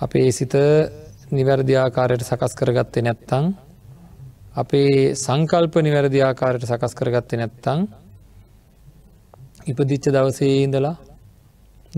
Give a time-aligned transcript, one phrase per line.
[0.00, 0.54] අපේ සිත
[1.30, 3.46] නිවැරදි ආකාරයට සකස් කරගත්තේ නැත්තං
[4.54, 7.80] අපේ සංකල්ප නිවැරදි ආකාරයට සකස් කරගත්තේ නැත්තං
[9.66, 10.96] ඉපදිච්ච දවසේ ඉඳලා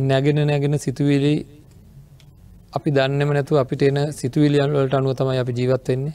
[0.00, 1.34] නැගෙන නැගෙන සිතුවිලි
[2.72, 6.14] අපි දන්නම නැතු අපිට එන සිතුවිලියන් වලට අනුව තමයි අපි ජීවත්වෙන්නේ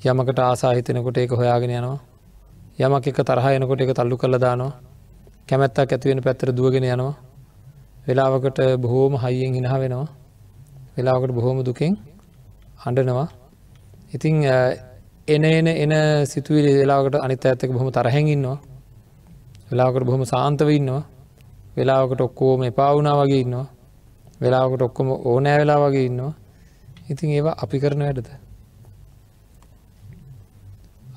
[0.00, 1.98] යමකට ආසා හිතෙනකොට ඒක හොයාගෙන යනවා.
[2.78, 4.72] යමක් එක තරහ එනකොට එක තල්ලු කළ දානවා.
[5.48, 7.14] කැමැත්තක් ඇතිවෙන පැත්තර දුවගෙන යනවා.
[8.06, 10.06] වෙලාවකට බොහෝම හයියෙන් හිනහ වෙනවා.
[10.98, 11.94] වෙලාවකට බොහෝම දුකෙන්
[12.84, 13.28] හඬනවා
[14.12, 14.34] ඉතිං
[15.28, 15.92] එන එන එන
[16.26, 18.58] සිතුවිලි වෙලාකට අනිත ඇත්තක බොහොම තරහැඟඉන්නවා
[19.70, 21.02] වෙලාවකට බොහොම සාන්තව ඉන්නවා.
[21.76, 23.66] වෙලාවකට ඔක්කෝම එපා වුණා වගේ ඉන්නවා.
[24.40, 26.32] වෙලාවකට ඔක්කොම ඕනෑ වෙලා වගේ ඉන්නවා.
[27.10, 28.28] ඉතින් ඒවා අපි කරන වැඩද?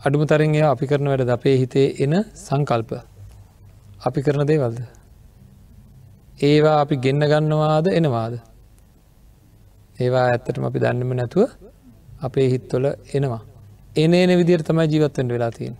[0.03, 2.91] අඩුම තරන් ඒ අපි කරන වැඩ අපේ හිතේ එන සංකල්ප.
[4.05, 4.79] අපි කරන දේවල්ද?
[6.39, 8.33] ඒවා අපි ගෙන්න්න ගන්නවාද එනවාද?
[10.01, 11.49] ඒවා ඇත්තටම අපි දන්නම නැතුව
[12.21, 13.41] අපේ හිත්වල එනවා.
[13.95, 15.75] එන එන විදිර තමයි ජීවත්තෙන්ට වෙලා තියෙන්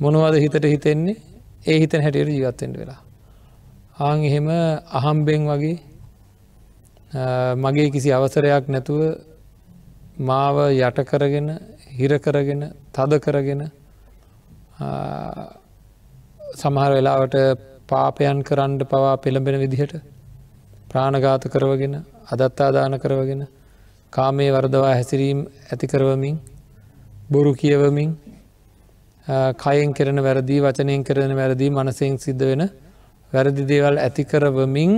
[0.00, 1.16] මොනවද හිතට හිතෙන්නේ?
[1.62, 3.00] ඒ හිතන හැටියට ජීවත්තෙන්ට වෙලා.
[4.00, 4.48] ආං එහෙම
[4.98, 5.76] අහම්බෙන් වගේ
[7.56, 9.00] මගේ කිසි අවසරයක් නැතුව
[10.20, 11.48] මාව යට කරගෙන
[11.90, 13.62] හිර කරගෙන තද කරගෙන
[16.54, 17.36] සමහර වෙලාවට
[17.88, 19.94] පාපයන් කරන්න පවා පෙළඹෙන විදිහට
[20.90, 21.94] ප්‍රාණඝාත කරවගෙන
[22.32, 23.42] අදත්තාදාන කරවගෙන
[24.12, 26.36] කාමේ වර්දවා හැසිරීම් ඇති කරවමින්
[27.30, 28.10] බොරු කියවමින්
[29.58, 32.62] කයෙන් කරන වැරදි වචනයෙන් කරන වැරදි මනසයෙන් සිද්ධ වෙන
[33.32, 34.92] වැරදි දේවල් ඇති කරවමින්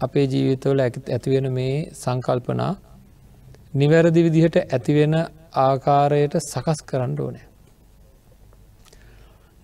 [0.00, 2.72] අපේ ජීවිතවල ඇතිවෙන මේ සංකල්පනා
[3.74, 5.14] නිවැරදි විදිහට ඇතිවෙන
[5.56, 7.46] ආකාරයට සකස් කරන්න ඕනෑ.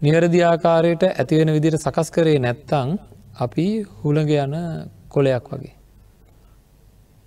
[0.01, 2.91] නිවැරදි ආකාරයට ඇතිවෙන විදිට සකස් කරේ නැත්තං
[3.39, 3.67] අපි
[3.99, 4.55] හුළඟ යන
[5.13, 5.75] කොලයක් වගේ.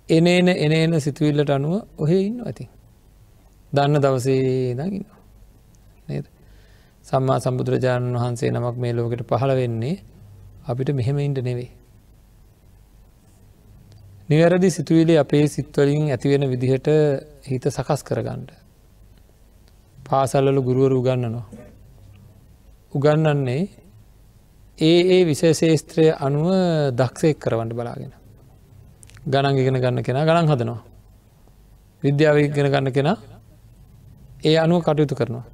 [0.08, 2.68] එන එන එන එන සිතුවිල්ලට අනුව ඔහේ ඉන්න ඇති.
[3.72, 5.06] දන්න දවසේ දකින්න.
[6.08, 6.26] නේද.
[7.04, 9.96] සම්මා සම්බුදුරජාණන් වහන්සේ නමක් මේ ලෝකට පහළ වෙන්නේ
[10.66, 11.70] අපිට මෙහෙම ඉන්ට නෙවේ.
[14.28, 16.88] නිවැරදි සිතුවිලි අපේ සිත්වලින් ඇතිවෙන විදිහට
[17.44, 18.50] හිත සකස් කරගන්නඩ.
[19.98, 21.46] පාසල්ලල ගුරුවරු උගන්නනවා.
[22.92, 23.62] උගන්නන්නේ
[24.78, 26.48] ඒ ඒ විශේෂේස්ත්‍රය අනුව
[26.92, 28.12] දක්ෂයෙක් කරවන්නට බලාගෙන.
[29.24, 30.80] ගණන් ඉගෙන ගන්න කෙන ගණන් හදනවා.
[32.02, 33.08] විද්‍යාව ඉගෙන ගන්න කෙන
[34.44, 35.44] ඒ අනුව කටයුතු කරනවා.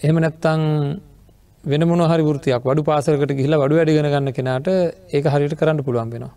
[0.00, 0.62] එහෙම නැත්තං
[1.64, 4.68] වෙන මොන හරි ෘතියක් වඩු පාසලකට ගිහිලා වඩු වැඩිගෙන ගන්න කෙනට
[5.12, 6.34] ඒක හරිට කරන්න පුළුවන් වෙනවා.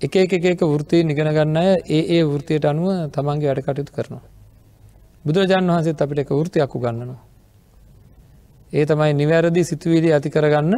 [0.00, 4.24] එක එක එක වෘතිය නිගෙන ගන්න අය ඒ ඒ වෘතියට අනුව තමන්ගේ වැඩ කටයුතු කරනවා.
[5.24, 7.33] බුදුරජාණන් වහන්සේත් අපිට එක වෘතියක් උගන්නනවා.
[8.74, 10.74] ඒ තමයි නිවැරදි සිතුවිලි ඇති කරගන්න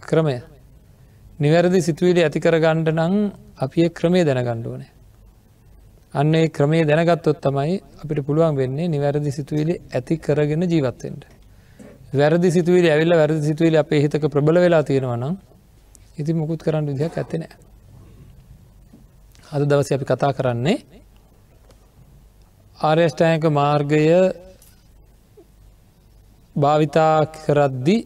[0.00, 0.36] ක්‍රමය.
[1.40, 3.14] නිවැරදි සිතුවිලි ඇති කරගණ්ඩ නං
[3.56, 4.90] අපි ක්‍රමේ දැනගණ්ඩුවනේ.
[6.14, 11.24] අන්න ඒ ක්‍රමේ දැනගත්තොත් තමයි අපිට පුළුවන් වෙන්නේ නිවැරදි සිතුවිලි ඇති කරගෙන ජීවත්තෙන්ට.
[12.14, 15.34] වැරදි සිතුවිලි ඇවිල්ල වැරදි සිතුවිලි අපේ හිතක ප්‍රබල වෙලා තියෙනවනම්
[16.18, 17.52] ඉති මුකුත් කරන්න විදිහක් ඇත්තනෑ.
[19.52, 20.78] අද දවස අපි කතා කරන්නේ
[22.78, 24.02] ආර්යෂ්ඨායක මාර්ගය
[26.56, 27.96] භාවිතා කරද්දි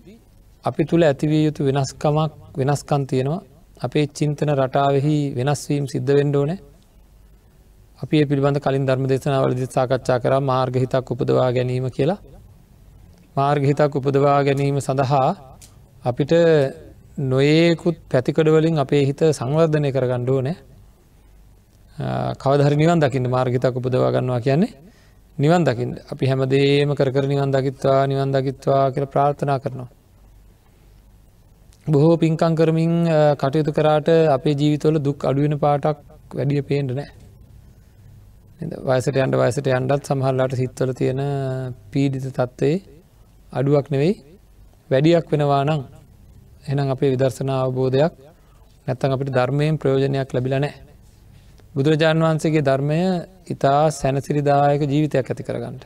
[0.64, 3.42] අපි තුළ ඇතිවිය යුතු වෙනස්කමක් වෙනස්කන් තියෙනවා.
[3.80, 6.50] අපේ චින්තන රටාවෙහි වෙනස්වීම් සිද්ධ වෙන්ඩෝන
[7.98, 12.20] අපි පිළිබඳ කලින් ධර්ම දේශනාවලදි සාකච්ඡා කර මාර්ගහිතක් උපදවා ගැනීම කියලා.
[13.36, 15.30] මාර්ගහිතක් උපදවා ගැනීම සඳහා
[16.04, 16.32] අපිට
[17.20, 20.56] නොඒකුත් පැතිකඩවලින් අපේ හිත සංවර්ධනය කරගණ්ඩුව නෑ
[22.36, 24.72] කවදහර නිවන් දකින්න මාර්ගිතක් උපදවා ගන්නවා කියන්නේ
[25.38, 29.88] නිවන් දකිින් අපි හැමදේම කර නිවන් දකිත්වා නිවන් දකිත්වා කියල ප්‍රාර්ථනා කරනවා.
[31.86, 32.94] බොහෝ පින්කං කරමින්
[33.36, 35.98] කටයුතු කරාට අපේ ජීවිතවල දුක් අඩුවෙන පාටක්
[36.34, 37.10] වැඩිය පේන්ට නෑ.
[38.60, 41.20] වයසට අන්ඩ වයසට අන්ඩත් සමහල්ලාට සිත්වල තියෙන
[41.90, 42.76] පීඩිත තත්ත්වේ
[43.52, 44.14] අඩුවක් නෙවෙයි
[44.90, 45.82] වැඩියක් වෙනවා නං
[46.66, 48.12] එනම් අපේ විදර්ශනා අවබෝධයක්
[48.86, 50.74] නැත්තන් අපිට ධර්මයෙන් ප්‍රයෝජනයක් ලැබිලනෑ
[51.74, 52.98] බුදුරජාණන් වහන්සේගේ ධර්මය
[53.50, 55.84] ඉතා සැනසිරිදායක ජීවිතයක් ඇති කරගන්නට.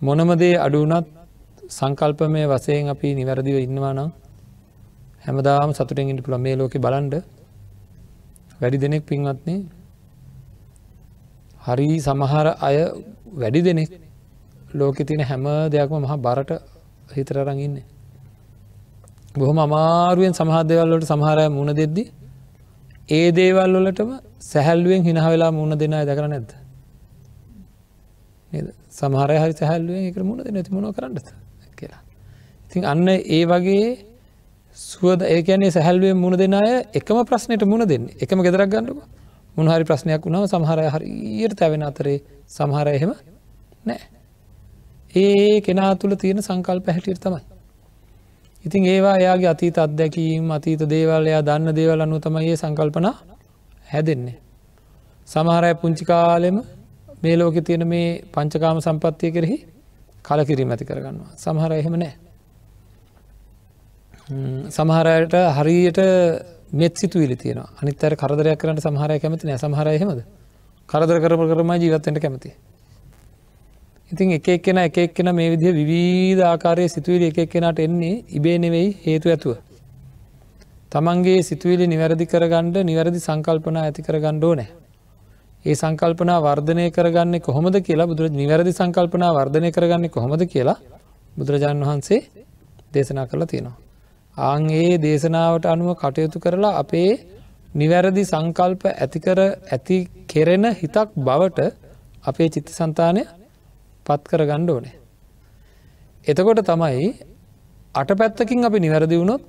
[0.00, 1.06] මොනමදේ අඩුවනත්
[1.68, 4.10] සංකල්පමය වසයෙන් අපි නිවැරදිව ඉන්නවා නම්
[5.24, 7.14] හැමදාම සතුටෙන් ඉට පුළ මේ ලෝක බලන්ඩ
[8.60, 9.60] වැඩි දෙනෙක් පින්වත්න්නේ
[11.60, 12.76] හරි සමහර අය
[13.34, 13.90] වැඩි දෙනෙක්
[14.74, 16.50] ලෝකෙ තින හැම දෙයක්ම මහා බරට
[17.10, 17.84] හිතරරඟඉන්නේ.
[19.34, 22.04] බොහොම අමාරුවෙන් සමහදවල්ලට සමහරය මුණ දෙද්දි
[23.08, 24.10] ඒ දේවල් වලටම
[24.40, 26.50] සැහැල්ලුවෙන් හින වෙලා මුණ දෙනා දැකර නැද්ද.
[28.90, 31.18] සමහරය හරි සැහැල්ලුවෙන් එක මුණ දෙ නැති මොන කරන්නද
[31.76, 32.00] කියලා.
[32.66, 33.98] ඉතින් අන්න ඒ වගේ
[34.76, 38.08] සුවද ඒකන්නේ සැහැල්ුවෙන් මුණ දෙන්න අය එකම ප්‍රශ්නයට මුණ දෙන්න.
[38.16, 39.00] එකම ගෙදරක් ගන්නක.
[39.56, 42.18] මුණහරි ප්‍රශ්නයක් වුණාව සමහරය හරියට තැවෙන අතරේ
[42.48, 43.12] සමහර එහෙම
[43.86, 44.00] නෑ
[45.14, 47.53] ඒ කෙනා තුළ තියෙන සංකල්ප හැටියට තමයි.
[48.64, 53.06] ඉතින් ඒවා එයාගේ අතීත අත්දැකීම් අතීත දේවල් එයා දන්න දේවල් අනු තමයි ඒ සංකල්පන
[53.92, 54.36] හැදෙන්නේ.
[55.28, 56.56] සමහරය පුංචි කාලෙම
[57.22, 59.56] මේ ලෝකෙ තියෙන මේ පංචකාම සම්පත්තිය කෙරෙහි
[60.24, 61.30] කලකිරීම ඇති කරගන්නවා.
[61.36, 62.14] සමහර එහෙම නෑ
[64.70, 66.00] සමහරයට හරියට
[66.72, 70.20] මෙත් සිතුවිලි තියෙන අනිත් අර කරදරයක් කරට සමහරය කැමති නෑ සමහර එහෙමද?
[70.88, 72.50] කරදර කරම කරම ජීවත්තෙන්ට කැමති
[74.14, 78.88] ඉතින් එක එක්කෙන එක එක්කෙන මේ විදිහ විවිධ ආකාරය සිතුවිලි එක එක්කෙනට එන්නේ ඉබේ නෙවෙයි
[79.04, 79.58] හේතු ඇතුව
[80.92, 84.70] තමන්ගේ සිතුවිලි නිවැරදි කරගණ්ඩ නිවැරදි සංකල්පන ඇති කරගණ්ඩෝ නෑ
[85.64, 90.76] ඒ සංකල්පනා වර්ධනය කරගන්න කොහොමද කියලා බුදුර නිවැරදි සංකල්පනා වර්ධනය කරගන්න කොහොමද කියලා
[91.36, 92.20] බුදුරජාණන් වහන්සේ
[92.94, 93.78] දේශනා කරලා තියෙනවා.
[94.36, 97.10] ආං ඒ දේශනාවට අනුව කටයුතු කරලා අපේ
[97.74, 101.60] නිවැරදි සංකල්ප ඇතිකර ඇති කෙරෙන හිතක් බවට
[102.24, 103.22] අපේ චිත්ත සන්තානය
[104.06, 104.94] පත් කර ගණ්ඩ ඕනේ.
[106.26, 107.08] එතකොට තමයි
[107.94, 109.42] අට පැත්තකින් අපි නිවැරදි වුණොත්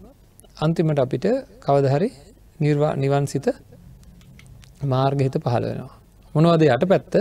[0.57, 1.25] අන්තිමට අපිට
[1.66, 2.10] කවදහරි
[2.60, 3.48] නිර්වා නිවන්සිත
[4.84, 5.96] මාර්ගහිත පහළ වෙනවා.
[6.36, 7.13] මොනවද යට පැත්ත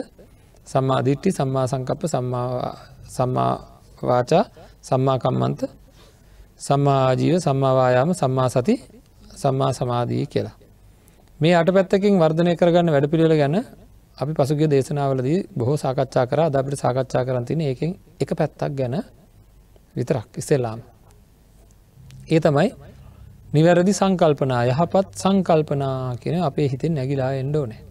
[0.66, 2.02] සම්මාධිට්ටි සම්මා සංකප්ප
[3.14, 4.44] සම්මාවාචා
[4.82, 5.60] සම්මාකම්මන්ත
[6.58, 8.74] සම්මාජීව සම්මාවායාම සම්මා සති
[9.34, 10.56] සම්මා සමාධී කියලා.
[11.40, 13.56] මේ අට පැත්තකින් වර්ධනය කරගන්න වැඩ පිළිවෙල ගැන
[14.18, 17.90] අපි පසුගේ දේශනාවලදී බොහෝ සාකච්ඡා කර අද අපිට සාකච්ඡා කරන්තින ඒකෙන්
[18.20, 18.94] එක පැත්තක් ගැන
[19.96, 20.80] විතරක් ඉස්සෙල්ලාම.
[22.28, 22.68] ඒ තමයි
[23.54, 27.82] නිවැරදි සංකල්පනා යහපත් සංකල්පනා කියෙන අපේ හිතෙන් නැගිලා එන්ඩෝනෑ.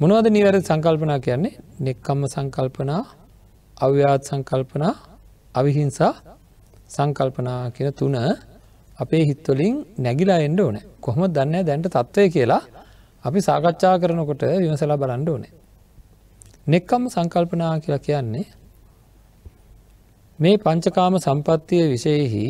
[0.00, 3.02] මොනවද නිවැරදි සංකල්පනා කියන්නේ නෙක්කම්ම සංකල්පනා
[3.76, 4.94] අව්‍යාත් සංකල්පනා
[5.54, 6.12] අවිහිංසා
[6.88, 8.16] සංකල්පනා කියෙන තුන
[8.98, 12.62] අපේ හිත්වලින් නැගිලා එන්ඩ ඕන කොහොම දන්න දැන්ට තත්ත්වය කියලා
[13.24, 15.52] අපි සාකච්ඡා කරනකොට විමසලා බලන්ඩ ඕනේ.
[16.66, 18.46] නෙක්කම්ම සංකල්පනා කියලා කියන්නේ
[20.38, 22.44] මේ පංචකාම සම්පත්තිය විශයෙහි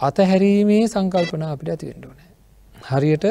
[0.00, 2.30] අතහැරීමේ සංකල්පන අපිට ඇතිවෙන්ඩ ඕනෑ.
[2.88, 3.26] හරියට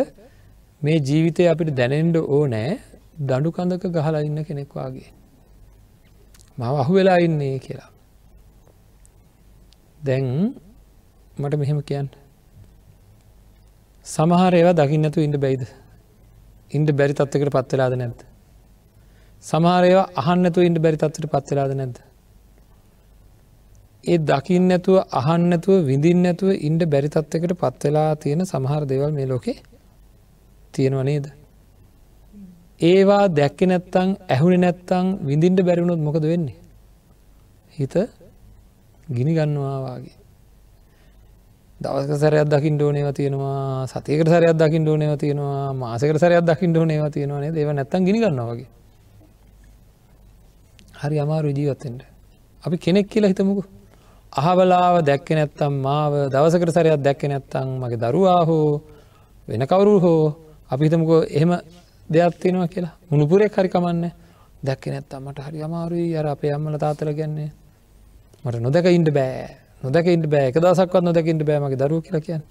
[0.81, 2.71] මේ ජීවිතය අපිට දැනෙන්ඩ ඕනෑ
[3.21, 5.09] දඩු කඳක ගහලා ඉන්න කෙනෙක්වාගේ.
[6.57, 7.91] මව අහු වෙලා ඉන්නේ කියලා.
[9.99, 10.27] දැන්
[11.37, 12.09] මට මෙහෙම කියන්න.
[14.05, 15.63] සමහර ඒවා දකින්නතු ඉන්න බැයිද.
[16.71, 18.21] ඉන්ඩ බැරි තත්වකට පත්වෙලාද නැද්ද.
[19.43, 21.97] සමහර ඒවා අහන්නතු ඉන්ඩ බැරි තත්වට පත්වෙලාද නැද්ද.
[24.03, 29.57] ඒ දකිින් නැතුව අහන්නතුව විඳින් නැතුව ඉන්ඩ බැරි තත්වකට පත්වෙලා තියෙන සමහර දෙවල් මේ ලෝකේ
[30.73, 31.25] තියෙනව නේද.
[32.81, 36.57] ඒවා දැක්ක නැත්තං ඇහුණ නැත්තං විඳින්ට බැරිවුණොත් මොකද වෙන්නේ.
[37.73, 37.95] හිත
[39.07, 40.20] ගිනි ගන්නවාවාගේ.
[41.81, 47.51] දවස්ක සැරයක් දකිින් ඩෝනේව තියෙනවා සතියකට සරයක් දකිින් ඩෝනේව තියෙනවා මාසකට සරයක් දකිින් ඩෝනේව තියෙනවානේ
[47.51, 48.67] දේව නැත්තන් ගිනි ගන්නවාගේ.
[50.95, 52.01] හරි අමාරු ජීවත්තෙන්ට.
[52.63, 53.63] අපි කෙනෙක් කියලා හිතමුකු.
[54.33, 58.81] අහවලාව දැක්ක නැත්තම් මාව දවසකට සරයක් දැක්ක නැත්තං මගේ දරුවා හෝ
[59.47, 60.35] වෙන කවරු හෝ
[60.69, 61.51] අපි හිතමුකෝ එහෙම
[62.09, 64.05] දෙයක් තියෙනවා කියලා මුණුපුරෙක් හරි කමන්න
[64.61, 67.49] දැක්ක නැත්තම් මට හරි අමාරුයි අර අපේ අම්මල තාතල ගැන්නේ
[68.45, 70.47] මට නොදක ඉන්ට බෑ නොදක ඉන්ට බෑ.
[70.49, 72.43] එක දසක්වත් නොදකින්ට බෑමගේ දරුව කියලා කියන්න.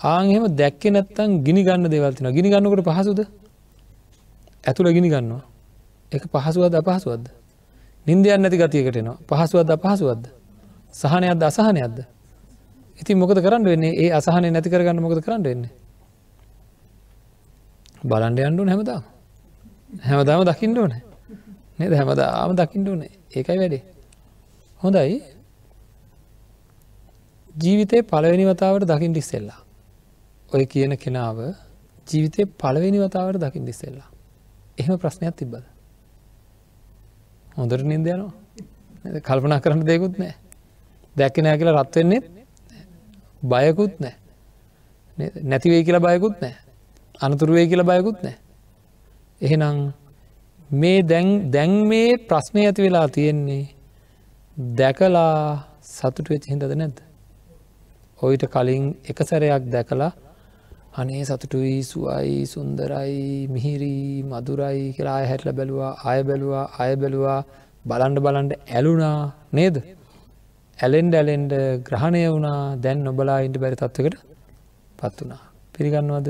[0.00, 3.20] ආංහෙම දැක්ක නැත්තන් ගිනි ගන්න දෙවල්තින ගිනි ගන්නකට පහසුද?
[4.64, 5.42] ඇතුළ ගිනි ගන්නවා.
[6.12, 7.26] එක පහසුවද අපහසුවද්ද
[8.06, 10.24] නින්දයන් නැති ගතියකටනවා පහසුවද අපහසුවද්ද
[10.92, 11.98] සහනයක්ද අසහනයක්ද?
[12.98, 13.92] ඉතින් මොකද කරන්න වෙන්නේ?
[13.96, 15.72] ඒ අසහන නැති කරගන්න මොකද කරන්න වෙන්නේ?
[18.02, 19.02] බලන්ඩ අන්ඩුන හැමදාම.
[20.00, 20.92] හැමදාම දකිින්ට ඕන.
[21.78, 21.92] නද?
[21.92, 23.02] හැමදාම දකිින්ට ඕන.
[23.30, 23.82] ඒකයි වැඩේ.
[24.80, 25.20] හොඳයි.
[27.62, 29.60] ජීවිතය පළවෙනි වතාවට දකිින් ඩිස්සෙල්ලා
[30.52, 31.38] ඔය කියන කෙනාව
[32.10, 34.08] ජීවිතය පළවෙනි වතාවට දකිින් ඩිස්සෙල්ලා
[34.78, 35.64] එහෙම ප්‍රශ්නයක් තිබ්බද?
[37.56, 40.34] හොඳට නින්දයනවා කල්පනා කරන්න දෙකුත් නෑ
[41.16, 42.20] දැක්ක නෑ කියලා රත්වෙන්නේ
[43.42, 44.16] බයකුත් නෑ
[45.44, 46.54] නැතිවේ කියලා බයකුත් නෑ
[47.20, 48.36] අනතුරුවේ කියල බයකුත් නෑ.
[49.40, 49.92] එහෙනම්
[50.70, 53.64] මේ දැන් දැන් මේ ප්‍රශ්නය ඇති වෙලා තියෙන්නේ
[54.78, 55.34] දැකලා
[55.82, 56.98] සතුට වෙච්ච හිදද නැද්ද.
[58.18, 60.12] ඔයිට කලින් එක සැරයක් දැකලා
[60.92, 67.40] අනේ සතුටුයි සුවයි සුන්දරයි මිහිරි මදුරයි කියලා අය හැටල බැලවා අය බැලවා අය බැලවා
[67.84, 69.18] බලන්ඩ බලන්ඩ ඇලුනා
[69.52, 69.76] නේද.
[70.78, 71.52] ඇලෙන්ඩ ඇලෙන්ඩ
[71.86, 74.18] ග්‍රහණය වුණා දැන් නොබලා ඉන්ට බැරි තත්වකට
[74.98, 75.42] පත් වනා.
[75.74, 76.28] පිළිගන්නවද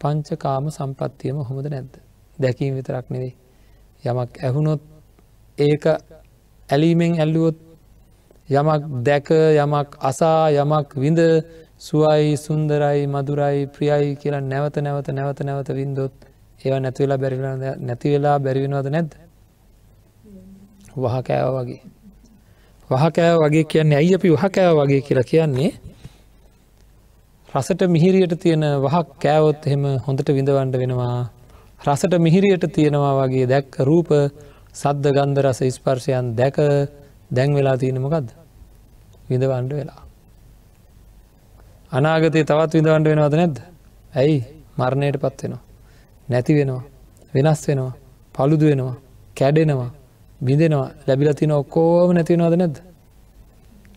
[0.00, 1.92] පංචකාම සම්පත්තියම හොමද නැද්ද.
[2.38, 3.34] දැකීම විතරක් නෙවෙයි.
[4.04, 4.82] යමක් ඇහුණොත්
[5.58, 5.84] ඒක
[6.68, 7.58] ඇලීමෙන් ඇල්ලුවොත්
[8.52, 11.20] යමක් දැක යමක් අසා යමක් විඳ
[11.78, 16.14] සුවයි සුන්දරයි මදුරයි ප්‍රියයි කියලා නැවත නැවත නැවත නැවත වින්දොත්
[16.60, 17.44] ඒව නැතිවෙලා බැරිල
[17.80, 19.12] නැතිවෙලා බැරිවෙනවද නැද්ද?
[20.96, 21.80] වහ කෑව වගේ.
[22.90, 25.70] වහකෑව වගේ කියන්නේ ඇයි අපි වහකෑව වගේ කියලා කියන්නේ?
[27.48, 31.30] රසට මිහිරියට තියෙන වහක් කෑවොත් එහෙම හොඳට විඳවන්ඩ වෙනවා.
[31.80, 34.10] රසට මිහිරියට තියෙනවා වගේ දැක්ක රූප
[34.74, 36.56] සද්ධ ගන්ධ රස ස්පර්ශයන් දැක
[37.30, 38.41] දැන් වෙලා තියෙනමකක්ද
[39.28, 40.02] විඳවන්ඩ වෙලා.
[41.92, 43.58] අනාගතය තවත් විඳවන්ඩ වෙනවද නැද්ද?
[44.16, 44.38] ඇයි?
[44.78, 45.62] මරණයට පත් වෙනවා.
[46.28, 46.82] නැති වෙනවා.
[47.34, 47.92] වෙනස් වෙනවා.
[48.34, 48.96] පළුදු වෙනවා.
[49.36, 49.90] කැඩෙනවා.
[50.40, 50.88] බිඳෙනවා.
[51.06, 52.76] ලැබිල තින ඔක්කෝම නැතිවෙනවද නැද්ද?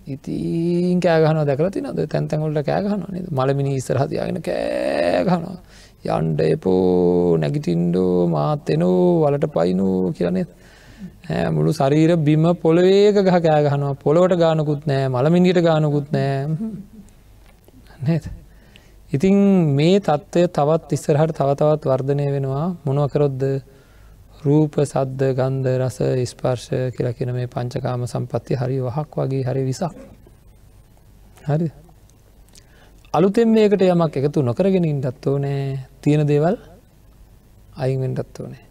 [0.08, 3.02] ඉතින් කෑගහන දැකල තිනද තැන්තැන්ගොල්ට කෑගහන
[3.32, 5.58] මළමිනි ඉස්සරහතියාගෙන කෑගහනවා
[6.16, 10.46] යන්ඩ එපෝ නැගිටින්ඩෝ මාත්තෙනෝ වලට පයිනු කියනේ
[11.28, 16.48] මුළු සරීර බිම පොළවේක ගහ කෑගහනවා පොළොවට ගානකුත් නෑ මළමිනිට ගානකුත් නෑ.
[18.02, 18.26] නේද?
[19.12, 19.36] ඉතින්
[19.72, 22.76] මේ තත්ත්වය තවත් ඉස්සරහට තවතවත් වර්ධනය වෙනවා.
[22.86, 23.42] මොනුව කරොද්ද
[24.42, 29.96] රූප සද්ධ ගන්ධ රස ස්පර්ශ කියලා කියන මේ පංචකාම සම්පත්ති හරි වහක් වගේ හරි විසක්.
[31.44, 31.72] හරි
[33.14, 35.80] අලුතෙන් මේකට යමක් එකතු නොකරගෙන ඉන්ටත් ඕනෑ.
[36.02, 36.58] තියෙන දේවල්
[37.78, 38.65] අයිවෙන්ටත් ඕනෑ.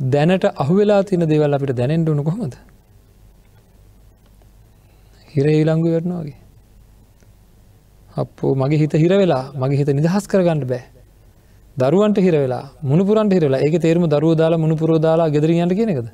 [0.00, 2.54] දැනට අහුවෙලා තින දේවල් අපිට දැනෙන්ටුුණු කොහොමද?
[5.28, 6.38] හිර ඊලංගු වෙරනවාගේ
[8.16, 10.84] අපෝ මගේ හිත හිර වෙලා මගේ හිත නිදහස් කරගන්නඩ බෑ.
[11.76, 16.08] දරුවන්ට හිර වෙලා මුණපුරන්ට හිරලා ඒක තේරම දරුව දාලා මුණපුරෝ දාලා ගෙදරියන්ට කියනෙකද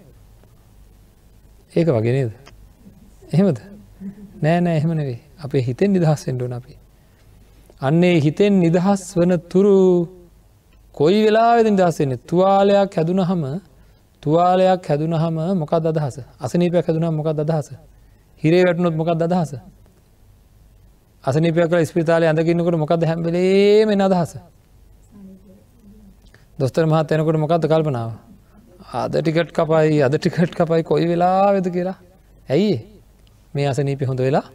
[1.73, 2.33] ඒක වගේ නේද?
[3.33, 3.59] එහෙමද?
[4.43, 6.75] නෑ නෑ එහෙම නෙවේ අපේ හිතෙන් නිදහස් වෙන්ඩුවන අපි.
[7.81, 9.77] අන්නේ හිතෙන් නිදහස් වන තුරු
[10.95, 13.43] කොයි වෙලා වෙද නිදහස්සෙන්නේ තුවාලයක් හැදුන හම
[14.27, 16.19] තුවාලයක් හැදුන හම මොකක් අදහස?
[16.41, 17.71] අසනීපයක් හැදුනම් මොකක් අදහස?
[18.43, 19.55] හිරේ වැටනොත් මොකක් අදහස?
[21.25, 24.37] අසනිපයක් ස්පිතාලය අඳකින්නකට මොකද හැම්බලේ මෙ අදහස?
[26.59, 28.11] දොස්තර මහත් යනකොට මොකක්ද කල්පනාව?
[28.95, 31.97] අද ටිකට් කපයි අද ටිකට් කපයි කොයි වෙලා වෙද කියලා.
[32.49, 32.83] ඇයි
[33.55, 34.47] මේ අසනීපි හොඳ වෙලා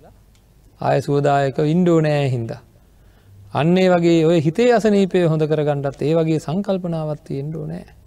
[0.81, 2.51] ආය සුවදායක ඉන්ඩෝ නෑ හින්ද?
[3.53, 8.00] අන්නේ වගේ ඔය හිතේ අසනීපය හොඳ කරගන්නටත් ඒ වගේ සංකල්පනාවත්ති එන්ඩෝ නෑ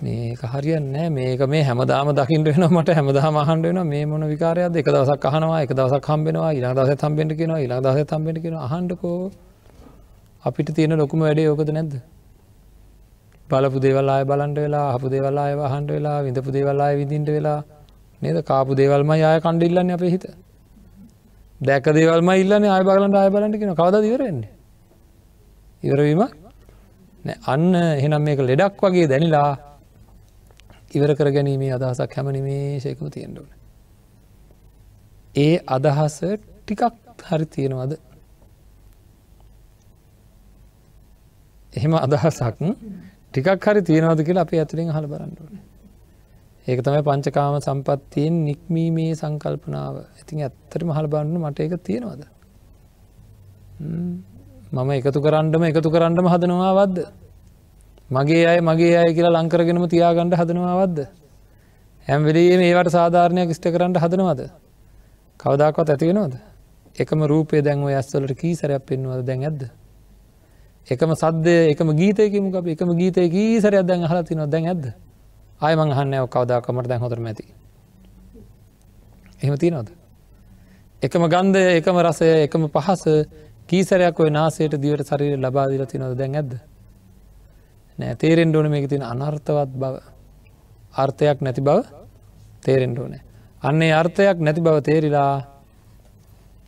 [0.00, 4.86] මේක හරියන්න මේක මේ හැමදාම දකිට වෙන මට හැමදාම හන්ඩ වෙන මේ මොන විකාරයද එක
[4.86, 9.30] දවසක් අහනවා එක දවසක් හම්බෙනවා ඉලා දස තම්බෙන්ට කියෙනවා ඉලා දස තම්බෙන්ට කියෙන හන්ඩකෝ
[10.44, 11.94] අපිට තියෙන ලොකුම වැඩේ ඕකද නැද්ද?
[13.48, 17.60] බලපු දෙවල් අය බලන්ට වෙලා හපු දෙවල් අය හන්ඩ වෙලා විඳපු දෙවල් අය විදින්ට වෙලා.
[18.20, 18.38] නේද?
[18.42, 20.24] කාපු දේවල්ම යාය කණ්ඩිල්ලන්න අප හිත.
[21.60, 24.50] දැක දේවල්ම ඉල්ලන්න අය බලන්ට අය බලට කියෙන කවද දිවරෙන්නේ
[25.82, 26.22] ඉවරවීම
[27.46, 29.50] අන්න එහෙනම් මේක ලෙඩක් වගේ දැනිලා
[30.90, 33.50] ඉවර කර ගැනීමේ අදහසක් හැම නිමේශයකම තියෙන්ටුවන
[35.38, 36.20] ඒ අදහස
[36.60, 36.82] ටිකක්
[37.24, 37.92] හරි තියෙනවද
[41.72, 42.58] එහෙම අදහසක්
[43.28, 45.58] ටිකක් හරි තියෙනවද කියලා අප ඇතුළින් හල බලන්නුවන.
[46.66, 52.22] ඒක තමයි පංචකාම සම්පත්තියෙන් නික්මීමේ සංකල්පනාව ඉතින් ඇත්තට මහල් බන්න මට එක තියෙනවද.
[54.72, 56.96] මම එකතු කරන්නම එකතු කරන්නම හදනවාවද්ද.
[58.10, 60.98] මගේ අය මගේ අය කියලා ලංකරගෙනම තියාගණ්ඩ හදනවාවද්ද.
[62.06, 64.40] හැම්වෙලේ මේවට සාධාරණයක් ස්ට කරන්න හදනවද.
[65.40, 66.34] කවදක්වත් ඇතිවෙනවද.
[66.96, 69.70] එකම රූපය දැන්ව ඇස්වලට කී සැරයක් පෙන්වද දැන් ඇද.
[70.88, 74.84] එකම සද්‍ය එකම ගීතයකම අප එකම ගීතයකී සරයක් දැන් හලා තින දැන් ඇද
[75.60, 77.44] අයමං හන්නව කවදාකමට දැන් හොතර මැති
[79.40, 79.90] එහෙම තියනවද
[81.02, 83.04] එකම ගන්ධය එකම රසය එකම පහස
[83.68, 86.58] කීසරයක් ඔය නාසයට දිවට සරීර ලබාදිල තිනවද දැන් ඇද
[88.00, 89.94] නෑ තේරෙන් ඩෝන මේක තින අනර්ථවත් බව.
[90.94, 91.78] අර්ථයක් නැති බව
[92.60, 93.22] තේරෙන්ඩ ඕනෑ.
[93.62, 95.34] අන්නේ අර්ථයක් නැති බව තේරිලා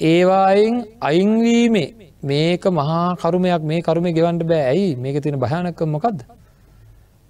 [0.01, 1.89] ඒවායින් අයින්වීමේ
[2.23, 4.63] මේක මහා කරුමයක් මේ කරුම ගෙවන්ට බෑ.
[4.65, 4.97] ඇයි?
[4.97, 6.19] මේක තියෙන භයානක මොකක්ද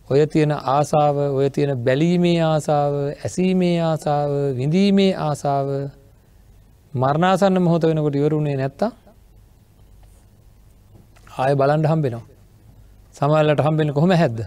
[0.09, 5.68] ඔය තියෙන ආසාාව ඔය තියෙන බැලීමේ ආසාාව ඇසීමේ ආසාාව විඳීමේ ආසාාව
[6.94, 8.90] මරණාසන්න මොහොත වෙනකොට ඉවරුණේ නැත්තා
[11.35, 12.31] ආය බලන්ඩ හම්බෙනවා.
[13.14, 14.38] සමල්ලට හම්බෙන කොහොම හැද්ද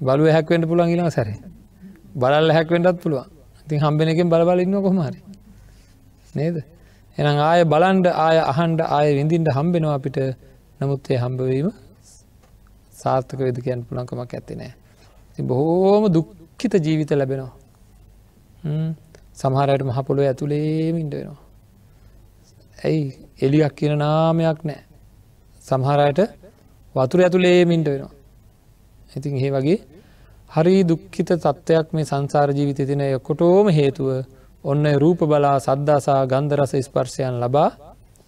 [0.00, 1.38] බලුව හැක්වෙන්ට පුළන් ඉලා සැරේ.
[2.14, 3.26] බලල්ල හැක්වෙන්ටත් පුළුවන්.
[3.64, 5.20] ඉතින් හම්බෙන එකෙන් බලබලඉන්න කොහමරි
[6.34, 6.56] නේද?
[7.18, 10.18] එන ආය බලන්ඩ ආය අහන්ඩ ආය විඳින්ට හම්බෙනවා අපිට.
[10.80, 11.68] නමුත්ඒ හම්බවීම
[13.00, 14.72] සාර්ථක වෙද කියන්න පුළන්කමක් ඇත්තේ නෑ.
[15.50, 17.52] බොහෝම දුක්කිත ජීවිත ලැබෙනවා.
[19.40, 21.40] සමහරයට මහපොළොව ඇතුළේමින්ට වෙනවා.
[22.84, 23.04] ඇයි?
[23.44, 24.82] එලියක් කියන නාමයක් නෑ.
[25.64, 26.20] සමහරයට
[26.94, 28.12] වතුර ඇතුළේ මින්ට වෙනවා
[29.10, 29.78] ඉතින් ඒ වගේ
[30.50, 34.08] හරි දුක්ඛිත තත්ත්වයක් මේ සංසාර ජීවිත තින කොටෝම හේතුව
[34.64, 37.70] ඔන්න රූප බලා සද්දාසා ගන්ධරස ස්පර්ශයන් ලබා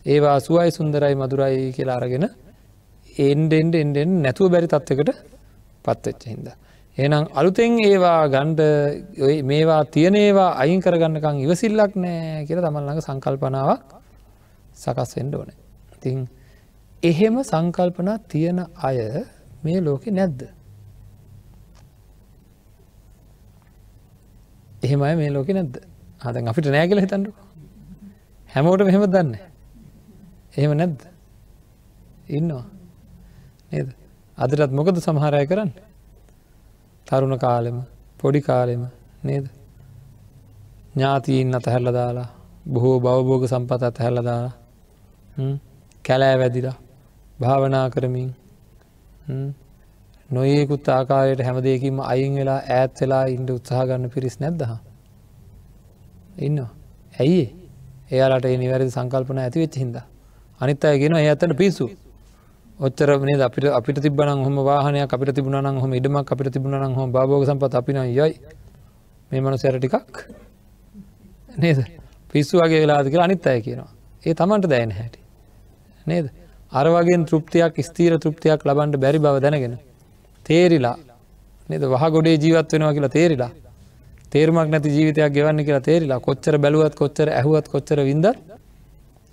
[0.07, 2.27] ඒවා සුවයි සුන්දරයි මදුරයි කියලා අරගෙන
[3.21, 5.11] එන්ඩෙන්ඩ එන්ඩෙන් නැතුව බැරි තත්වකට
[5.85, 6.49] පත්වෙච්ච හින්ද.
[6.99, 8.61] එනම් අලුතෙන් ඒවා ගණ්ඩ
[9.45, 13.83] මේවා තියනේවා අයින් කරගන්නකං ඉවසිල්ලක් නෑ කියල තමල්ලඟ සංකල්පනාවක්
[14.75, 15.51] සකස් වෙන්ඩ ඕන.
[16.03, 16.19] තිං
[17.07, 18.99] එහෙම සංකල්පනා තියෙන අය
[19.65, 20.41] මේ ලෝකෙ නැද්ද.
[24.85, 25.75] එහෙමයි මේ ලෝකෙ නැද්ද?
[26.25, 27.31] හදන් අපිට නෑ කියල හිතන්නු
[28.51, 29.35] හැමෝට මෙහෙම දන්න.
[30.57, 31.01] එහෙම නැද්ද?
[32.29, 32.65] ඉන්නවා.
[33.73, 33.89] නේද?
[34.39, 35.73] අදටත් මොකද සමහරය කරන්න?
[37.07, 37.79] තරුණ කාලෙම
[38.19, 38.89] පොඩි කාලෙම
[39.23, 39.47] නේද?
[40.95, 42.29] ඥාතීන් අතහැරල දාලා
[42.73, 44.55] බොහෝ බවබෝග සම්පත අතහැරල දාලා
[46.05, 46.77] කැලෑ වැදිලා
[47.41, 48.31] භාවනා කරමින්
[50.31, 54.73] නොයෙකුත් ආකාරයට හැමදයකින්ම අයින් වෙලා ඈත් වෙලා ඉන්ඩ උත්සාහගන්න පිරිස් නැද්දහ
[56.39, 56.71] ඉන්නවා.
[57.21, 57.45] ඇයි
[58.11, 59.97] එයාලට නිවැරදි සංකල්පන ඇති වෙච්ච හිද
[60.61, 61.87] අනිත් අයගෙන ඒ ඇතට පිසු
[62.79, 67.45] ඔච්චර මේ අපිට අපිට තිබන හොම වාහනය අපිට තිබුණන හොම ඉඩමක් අපිට තිබුණන හොම භෝග
[67.45, 68.33] සම්පත් අපින යයි.
[69.31, 70.17] මේ මනු සැර ටිකක්
[71.57, 71.79] නේද?
[72.31, 73.91] පිස්සු වගේ වෙලාද කියලා අනිත් අය කියනවා.
[74.27, 75.21] ඒ තමන්ට දැයන හැටි.
[76.07, 76.27] නේද?
[76.73, 79.79] අරවගේ තෘප්තියක් ස්තීර තෘප්තියක් ලබන්ට බැරි බව දැනගෙන
[80.47, 80.97] තේරිලා
[81.69, 81.83] නද?
[81.85, 83.51] වහ ගොඩේ ජීවත් වෙනවා කියලා තේරිලා
[84.33, 88.27] තේරමක් නැති ජීවිතයක් ගෙවන්න කියලා තේරිලා කොච්චර බැලුවත් කොච්චර ඇහුවත් කොච්චර විඳ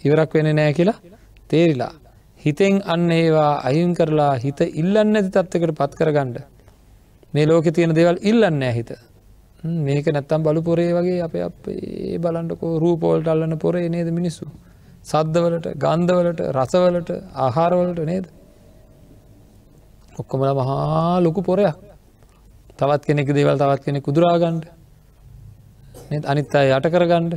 [0.03, 0.97] ඉවරක් වෙන නෑ කියලා
[1.49, 1.93] තේරිලා
[2.39, 6.37] හිතෙන් අන්න ඒවා අයින් කරලා හිත ඉල්ලන්න ඇති තත්වකට පත් කරගණ්ඩ
[7.33, 8.91] මේ ලෝක තියෙන දෙවල් ඉල්ලන්න හිත.
[9.85, 14.45] මේක නැත්තම් බලු පොරේ වගේ අප අපේ බලන්ටකෝ රූපෝල්ට අල්ලන්න පොරේ නේද මිනිස්සු?
[15.03, 18.25] සද්ධවලට ගන්ධවලට රසවලට ආහාරවලට නේද?
[20.13, 21.75] ඔක්කොමල මහා ලොකු පොරයක්.
[22.77, 24.63] තවත් කෙනෙක් දේවල් තවත් කෙනෙ කුදුරාගන්ඩ
[26.23, 27.33] අනිත් අය යට කරගණ්ඩ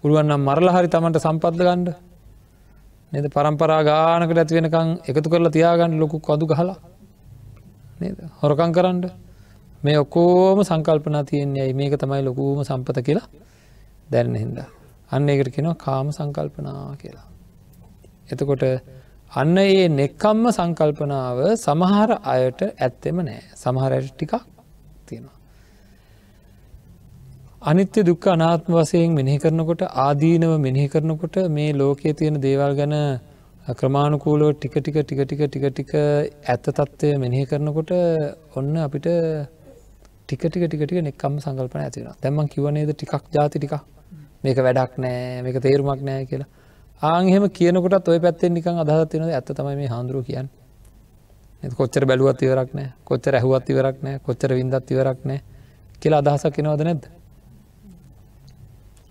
[0.00, 1.88] පුළුවන්නම් මරල හරි තමන්ට සම්පත්ල ගණ්ඩ
[3.12, 3.26] නද?
[3.28, 6.78] පරම්පරා ගානකට ඇති වෙනකං එකතු කරලා තියාගන්න ලොකු කොදු ගහලා.
[8.00, 8.18] නද?
[8.40, 9.04] හොරකං කරන්න.
[9.84, 11.74] මේ ඔක්කෝම සංකල්පනා තියෙන්නේ ඇයි?
[11.74, 13.28] මේක තමයි ලොකූම සම්පත කියලා
[14.08, 14.68] දැන්න හින්දා.
[15.12, 17.26] අන්න එකට කෙනවා කාම සංකල්පනා කියලා.
[18.30, 18.64] එතකොට
[19.32, 24.34] අන්න ඒ නෙක්කම්ම සංකල්පනාව සමහර අයට ඇත්තෙම නෑ සමහරයට ටිකක්
[25.06, 25.36] තියෙනවා.
[27.62, 32.96] අනිත්‍ය දුක්ක අනාත්ම වසයෙන් මෙනෙහි කරනකොට ආදීනව මෙනෙහි කරනකොට මේ ලෝකයේ තියෙන දේවල් ගැන
[33.72, 37.92] ක්‍රමාණුකූලෝ ටික ටික ටික ටික ටික ටික ඇත්ත තත්ත්වය මෙනෙහි කරනකොට
[38.54, 39.08] ඔන්න අපිට
[40.24, 43.74] ටික ටික ටික ටික නෙක්කම්ම සංකල්පන ඇතිවෙන තැම්ම කිවනේද ටිකක් ජාති ටික
[44.44, 46.48] මේක වැඩක් නෑ මේක තේරුමක් නෑ කියලා.
[47.02, 50.48] ආහෙම කියනකොට ඔය පැත්තෙන් නිකන් අදහත් වෙනද ඇත්ත තමයි මේ හාන්දුරුව කියන්න.
[51.72, 52.92] කොච්චර බැලුවත් ඉවරක් නෑ.
[53.04, 54.18] කොච්චර ඇහුවත් ඉවරක් නෑ.
[54.20, 55.40] කොච්චර විින්දත් ඉවරක් නෑ
[56.00, 57.04] කියලා අදහසක් කෙනවද නැද්ද?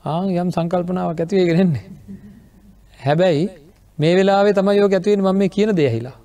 [0.03, 1.85] ආ යම් සංකල්පනාවක් ඇතිවේගෙනෙන්නේ
[2.99, 3.45] හැබැයි
[3.97, 6.17] මේ වෙලාවේ තමයි යෝ ඇතිවෙන මම මේ කියන දෙයහිලා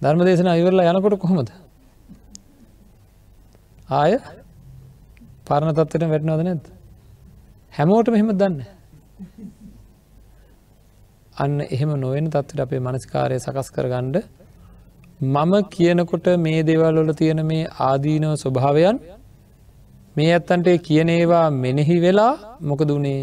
[0.00, 1.50] ධර්ම දේශන ඉවරලා යනකොට කොහොමද?
[3.90, 4.18] ආය
[5.46, 6.77] පරණ තත්වට වැටනවද නැද්ද?
[7.78, 8.56] හැමෝට මෙහෙම දන්න
[11.36, 14.16] අන්න එහෙම නොවෙන තත්වට අපේ මනස්කාරය සකස් කරගණ්ඩ
[15.26, 18.98] මම කියනකොට මේ දේවල්වල තියෙන මේ ආදීනව ස්වභාවයන්
[20.16, 23.22] මේ ඇත්තන්ට කියනේවා මෙනෙහි වෙලා මොකද වනේ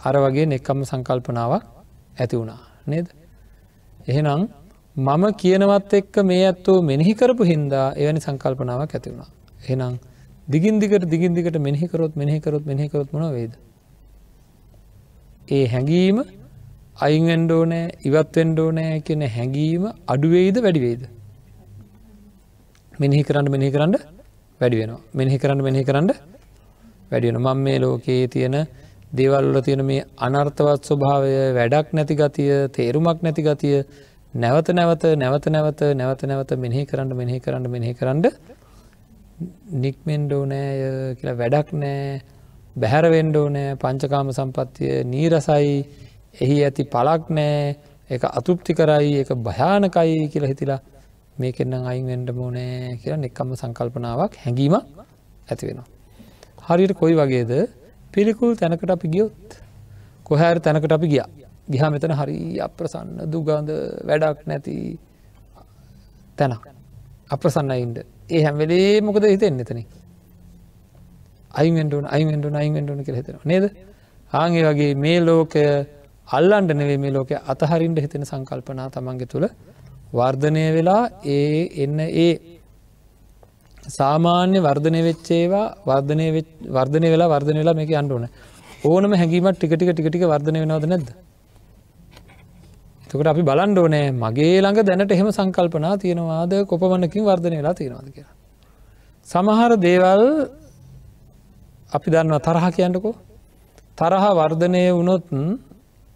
[0.00, 1.64] අර වගේ නෙක්කම්ම සංකල්පනාවක්
[2.20, 3.06] ඇති වුණා නේද.
[4.08, 4.42] එහෙනම්
[4.96, 9.30] මම කියනවත් එක්ක මේ ඇත්තෝ මෙනෙහි කරපු හින්දා එවැනි සංකල්පනාවක් ඇති වුණා.
[9.64, 9.94] එහෙනම්
[10.48, 13.52] දිගින් දිගට දිගින් දිගට මෙනෙහිකරොත් මෙනෙහිකරොත් මෙනෙහිකරොත් මොන වේද.
[15.48, 16.18] ඒ හැඟීම
[17.00, 21.02] අයින්ෙන්ඩෝ නෑ ඉවත්වෙන්ඩෝ නෑ කියන හැඟීම අඩුවේද වැඩිවේද.
[22.94, 23.94] මෙනෙහි කරන්න මෙනෙහි කරන්න
[24.60, 26.10] වැඩි වෙනවා මෙනෙහි කරන්න මෙනෙහි කරන්න
[27.10, 28.56] වැඩියෙන මං මේ ලෝකයේ තියෙන
[29.12, 33.76] දේවල්ල තියෙන මේ අනර්ථවත් ස්වභාවය වැඩක් නැති ගතිය තේරුමක් නැති ගතිය
[34.34, 38.26] නැවත නැවත නැවත නැවත නැවත නැවත මෙනෙහි කරන්න මෙනෙහි කරන්න මෙනෙහි කරන්න
[39.82, 42.20] නික්මෙන්ඩෝ නෑය කියලා වැඩක් නෑ.
[42.76, 45.74] බැහැරවෙන්ඩෝ නෑ පංචකාම සම්පත්තිය නීරසයි.
[46.42, 47.76] එහි ඇති පලක් නෑ.
[48.10, 49.12] එක අතුප්ති කරයි.
[49.22, 50.80] එක භයානකයි කියලා හිතිලා
[51.36, 55.88] මේකෙන්න්න අයින් වෙන්ඩ මෝනෑ කියලා නෙක්කම්ම සංකල්පනාවක් හැඟීම ඇති වෙනවා.
[56.68, 57.52] හරියට කොයි වගේද?
[58.12, 59.60] පිළිකුල් තැනකට අපි ගියොත්.
[60.24, 61.22] කොහැර තැනකට අපි ගිය.
[61.68, 63.70] ගිහ මෙතන හරි අප්‍රසන්න දුගන්ද
[64.08, 64.76] වැඩක් නැති
[66.38, 66.62] තැනක්.
[67.30, 69.80] අප්‍රසන්නයින්ට ඒ හැම්වෙලේ මොකද හිතෙන් එතන
[71.54, 73.64] අයිෙන්ටුන අයිෙන්ටුන අයිෙන්ටුන කර හිතෙන නේද?
[74.32, 75.64] ආගේ වගේ මේ ලෝකය
[76.28, 79.46] අල්ලන්ට නෙවේ මේ ලෝක අතහරින්ට හිතෙන සංකල්පනා තමන්ගේ තුළ
[80.12, 82.30] වර්ධනය වෙලා ඒ එන්න ඒ
[83.90, 86.26] සාමාන්‍ය වර්ධනය වෙච්චේවා වර්ධනය
[86.76, 88.26] වර්ධනය වෙලා වර්ධනය වෙලා මේක අන්ඩුවන
[88.84, 91.08] ඕනම හැඟීමත් ටිකටික ටිකටික වර්ධනය වෙනවද නැද්ද?
[93.10, 96.52] එතකට අපි බලන්ඩ ඕනෑ මගේ ළඟ දැනට එහෙම සංකල්පනා තියෙනවාද?
[96.66, 98.34] කොපමණකින් වර්ධනය වෙලා තියෙනවාද කියලා.
[99.26, 100.22] සමහර දේවල්
[101.92, 103.14] අපි දන්නවා තරහ කියන්නකෝ.
[103.98, 105.24] තරහ වර්ධනය වුණොත්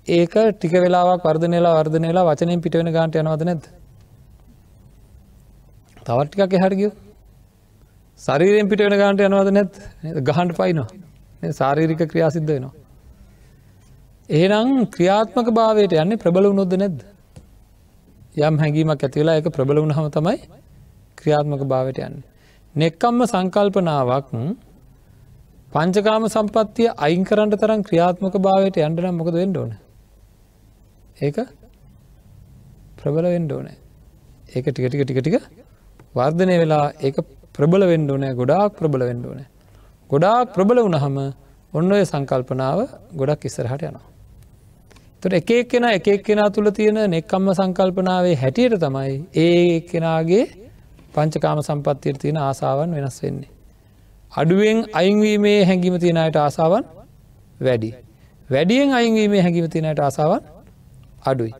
[0.06, 3.64] ඒක ටික වෙලාවක් වර්ධනයලා වර්ධනයලා වචනයෙන් පිටවෙන ගාන්ට යනවද නැද
[6.02, 6.90] තවට්ටිකක් එහටගිය
[8.20, 9.72] සරීරයෙන් පිට වෙන ගාන්ට යනවද නැත්
[10.22, 12.81] ගහන්ට පයිනවා සාරීරික ක්‍රියා සිද්ධ වෙනවා.
[14.28, 17.00] ඒනම් ක්‍රියාත්මක භාවයට යන්නේ ප්‍රබල වුණොද නැද්ද.
[18.38, 20.38] යම් හැඟීමක් ඇතිවෙලා එක ප්‍රබල වුණ හම තමයි
[21.18, 22.22] ක්‍රියාත්මක භාවයට යන්න.
[22.74, 24.30] නෙක්කම්ම සංකල්පනාවක්
[25.72, 29.72] පංචකාම සම්පත්තිය අයින් කරන්ට තරම් ක්‍රියාත්මක භාවයට යන්ටනම් මොකද වෙන්න ඕන.
[31.18, 31.36] ඒක
[32.96, 33.76] ප්‍රබල වෙන්ඩ ඕනෑ
[34.48, 35.36] ඒක ටික ටික ටික ටික
[36.14, 37.18] වර්ධනය වෙලා ඒක
[37.52, 39.48] ප්‍රබල වෙන්ඩ ඕනෑ ගොඩාක් ප්‍රබල වෙන්ඩ ඕනෑ
[40.10, 41.18] ගොඩාක් ප්‍රබල වුණහම
[41.72, 42.78] ඔන්න ඔය සංකල්පනාව
[43.12, 44.11] ගොඩක් ඉස්සරහට යනවා.
[45.22, 50.44] තොට එක කෙන එකක් කෙනා තුළ තියෙන නෙක්කම්ම සංකල්පනාවේ හැටියට තමයි ඒ කෙනාගේ
[51.12, 53.50] පංචකාම සම්පත්තියට තියෙන ආසාවන් වෙනස් වෙන්නේ.
[54.32, 56.84] අඩුවෙන් අයින්වීමේ හැඟීම තියෙනයට ආසාවන්
[57.60, 57.90] වැඩි.
[58.50, 60.42] වැඩියෙන් අයින්වීමේ හැඟීම තියෙනයට ආසාවන්
[61.24, 61.52] අඩුයි.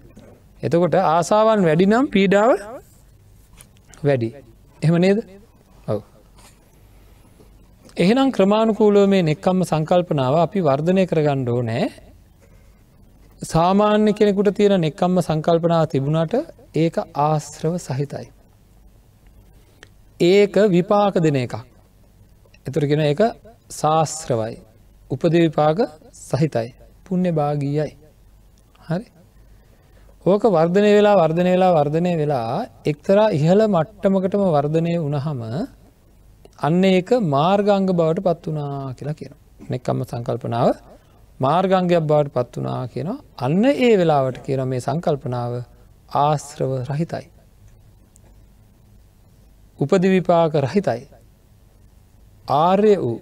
[0.63, 2.51] එතකොට ආසාවන් වැඩි නම් පීඩාව
[4.03, 4.35] වැඩි.
[4.83, 5.19] එහම නේද
[5.89, 6.01] ඔව.
[7.97, 11.87] එහෙනම් ක්‍රමාණුකූලෝ මේ නෙක්කම්ම සංකල්පනාව අපි වර්ධනය කරගණ්ඩෝ නෑ
[13.43, 16.35] සාමාන්‍ය කෙනෙකුට තියෙන නෙක්කම්ම සංකල්පනාව තිබුණට
[16.75, 18.27] ඒක ආශ්‍රව සහිතයි.
[20.21, 21.55] ඒක විපාක දෙන එකක්.
[22.67, 23.23] එතුරගෙන ඒක
[23.71, 24.55] ශාස්ත්‍රවයි.
[25.11, 25.79] උපද විපාක
[26.13, 26.69] සහිතයි.
[27.05, 27.97] පුුණ්‍ය භාගීයයි.
[28.81, 29.07] හරි
[30.25, 35.43] ඕක වර්ධනය වෙලා වර්ධනය වෙලා වර්ධනය වෙලා එක්තරා ඉහළ මට්ටමකටම වර්ධනය වනහම
[36.61, 39.35] අන්න ඒක මාර්ගංග බවට පත් වනා කියලා කියන.
[39.71, 40.92] නෙක්කම්ම සංකල්පනාව
[41.43, 45.53] මාර්ගංගයක් බවට පත් වනා කියනවා අන්න ඒ වෙලාවට කියන මේ සංකල්පනාව
[46.17, 47.27] ආශ්‍රව රහිතයි.
[49.79, 51.03] උපදිවිපාක රහිතයි.
[52.49, 53.17] ආර්ය වූ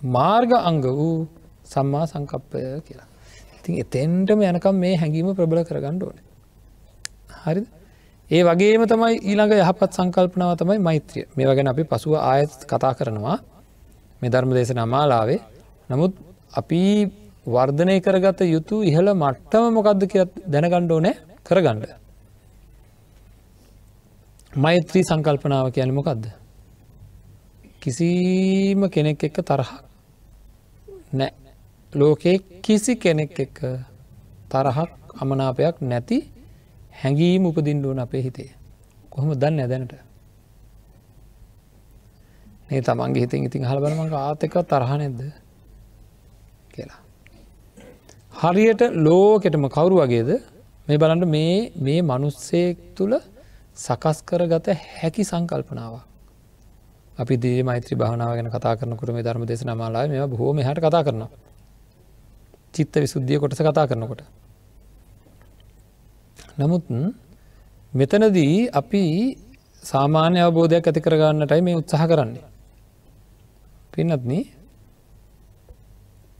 [0.00, 1.28] මාර්ග අංග වූ
[1.64, 3.08] සම්මා සංකප්පය කියලා.
[3.56, 6.18] ඉතින් එතෙන්ටම යනකම් මේ හැඟීම ප්‍රබල කරගණ්ඩ ඕන.
[7.42, 7.62] හරි
[8.30, 13.38] ඒ වගේම තමයි ඊළඟ යහපත් සංකල්පනාව තමයි මෛත්‍රිය මේ වගෙන අපි පසුව ආයත් කතා කරනවා
[14.20, 15.40] මේ ධර්ම දේශන අමාලාවේ
[15.90, 16.12] නමුත්
[16.52, 16.80] අපි
[17.46, 21.92] වර්ධනය කරගත යුතු ඉහළ මට්ටම මොකක්ද කිය දැනගණ්ඩ ඕනෑ කරගණ්ඩ.
[24.56, 26.24] මෛත්‍රී සංකල්පනාව කියන මොකක්ද.
[27.80, 29.72] කිසිම කෙනෙක් එක්ක තරහක්
[31.12, 31.32] නෑ
[31.92, 33.58] ලෝකයේ කිසි කෙනෙක් එක්ක
[34.48, 36.18] තරහක් අමනාපයක් නැති
[36.94, 38.50] හැඟීම උපදින්ඩුවන අපේ හිතේ
[39.10, 39.94] කොහොම දන්න ඇදැනට
[42.68, 45.20] ඒ තමන්ගේ හිතින් ඉතින් හල බලමක ආතක තරහ නැද්ද
[46.70, 47.05] කියලා.
[48.36, 50.30] හරියට ලෝකෙටම කවුරු වගේද
[50.88, 53.14] මේ බලන්න මේ මේ මනුස්සයෙක් තුළ
[53.76, 56.04] සකස් කරගත හැකි සංකල්පනාවක්.
[57.18, 61.02] අපි දී මෛත්‍රී භානාව ගැන කතා කරනකට මේ ධර්ම දෙෙස නමාලා මේ බොහෝම හට කතා
[61.02, 61.30] කරනවා.
[62.74, 64.22] චිත්ත විසුද්ධිය කොටස කතා කරනකොට.
[66.58, 66.84] නමුත්
[67.92, 69.02] මෙතනදී අපි
[69.82, 72.44] සාමාන්‍ය අවබෝධයක් ඇති කරගන්නටයි මේ උත්සාහ කරන්නේ.
[73.92, 74.32] පින්නත්න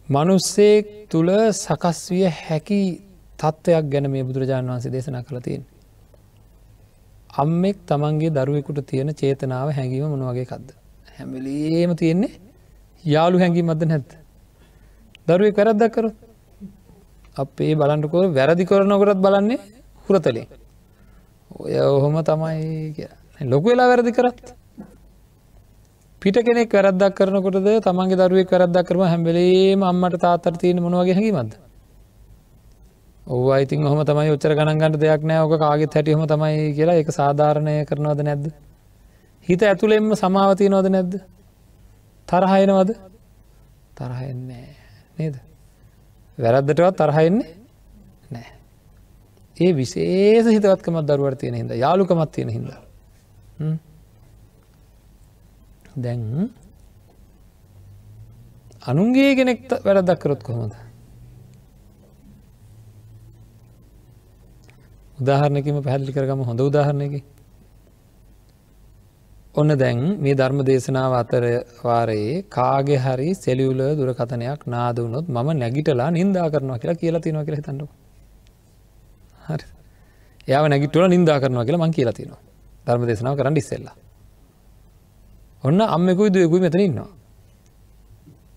[0.09, 2.81] මනුස්සෙක් තුළ සකස් විය හැකි
[3.39, 5.65] තත්ත්වයක් ගැන මේ බුදුරජාණන් වහන්සේ දේශනා කළ තියෙන්.
[7.35, 10.69] අම්මෙක් තමන්ගේ දරුවෙකුට තියෙන චේතනාව හැඟීම මොනවගේ කක්ද.
[11.17, 12.33] හැමිලේම තියෙන්නේ
[13.05, 14.11] යාලු හැඟීම මද නැත්ත.
[15.27, 16.09] දරුවෙක් වැරද්දක් කරු
[17.37, 19.59] අපේ බලන්ටකෝ වැරදි කරනකොරත් බලන්නේ
[20.07, 20.47] හුරතලින්
[21.57, 23.11] ඔය ඔහොම තමයි කිය
[23.53, 24.47] ලොකු වෙලා වැරදි කරත්
[26.27, 31.53] පිට කෙනෙක් වැරද්දක් කරනකොටද තමන්ගේ දරුවෙක් වැරද්දක් කරම හැම්බෙලේම අම්මට තාත්තර තියෙන මොනවගේ හැකිීමද
[33.27, 35.39] ඔව අයිතින් හොම තමයි ඔච්චර ගණන්ගන්නට දෙයක් නෑ.
[35.39, 38.51] ඕක කාගෙත් හැටියහම තමයි කියලා එක සාධාරණය කරනවද නැද්ද?
[39.47, 41.17] හිත ඇතුළෙෙම සමාවතිය නොද නැද්ද?
[42.29, 42.91] තරහයනවද
[43.95, 44.69] තරහයන්නේ
[45.19, 45.41] නේද?
[46.39, 47.51] වැරද්දටවත් තරහයන්නේ
[48.31, 48.49] නෑ.
[49.57, 52.73] ඒ විශේෂ හිතවත්කමත් දරුවට තියෙන හිද යාලුකමත් තියෙන හිද
[55.97, 56.51] දැන්
[58.83, 60.75] අනුන්ගේ කෙනෙක්ට වැඩදක් කරොත් කොහොමද?
[65.19, 66.41] උදාහරණකිම පැහැදිලි කරගම.
[66.41, 67.21] හොඳ උදාහරණයකි.
[69.55, 71.45] ඔන්න දැන් මේ ධර්ම දේශනාව අතර
[71.81, 77.91] වාරයේ කාගෙ හරි සෙලියුල දුරකතනයක් නාදුනොත් ම නැගිටලා නින්දා කරනවා කියලා කියලා තිනවා කියලා හිතන්නක.
[79.47, 79.67] හරි.
[80.49, 82.43] එයාව නැගිටුවල නින්දා කරනවා කියලා මං කියලා තිනවා
[82.87, 83.97] ධර්ම දේශනාව කරන්න ඉස්සෙල්ලා.
[85.67, 87.11] ඔන්න අම්මකුයි දුවකුයි මෙතන ඉන්නවා.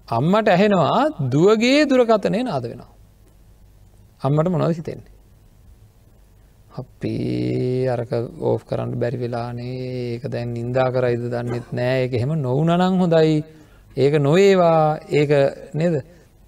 [0.07, 2.91] අම්මට ඇහෙනවා දුවගේ දුරකතනය නාද වෙනවා.
[4.21, 5.11] අම්මට මොනවද හිතෙන්නේ.
[6.71, 7.15] අපි
[7.87, 13.43] අරක ඕෆ් කරන්න බැරි වෙලානේ ඒක දැන් නින්දා කරයිද දන්නෙත් නෑ එක එහෙම නොවනනං හොඳයි
[13.97, 15.31] ඒක නොඒවා ඒක
[15.73, 15.95] නේද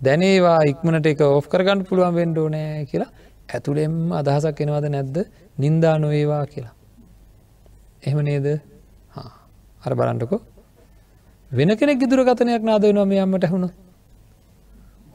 [0.02, 3.12] දැනේවා ඉක්මනට එක ඕෆ් කරගන්න පුළුවන් වෙන්ඩෝ නෑ කියලා
[3.50, 5.18] ඇතුළෙෙම අදහසක් එනවද නැද්ද
[5.58, 6.76] නින්දා නොඒවා කියලා.
[8.04, 8.48] එහෙම නේද
[9.84, 10.42] අර බලන්ටකෝ
[11.52, 13.68] වෙන කෙනෙක් දුරගතනයක් නාද වෙනවා මේ අම්මට හුණු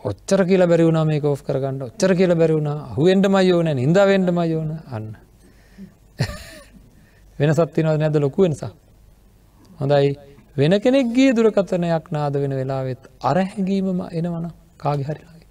[0.04, 1.82] ඔච්චර කියල බැරිවුණ මේ කෝ් කරගන්න.
[1.82, 5.16] ඔච්චර කියල බැරිවුණ හුවෙන්ට මයෝන නින්දාවෙන්ට මයෝන අන්න.
[7.38, 8.70] වෙන සත්තිනවද නැද ලොකු වෙනසා
[9.80, 10.12] හොඳයි.
[10.56, 14.46] වෙන කෙනෙක්ගේ දුරකතනයක් නාද වෙන වෙලාවෙත් අර හැඟීමම එනවන
[14.76, 15.48] කාගි හරිලාගේ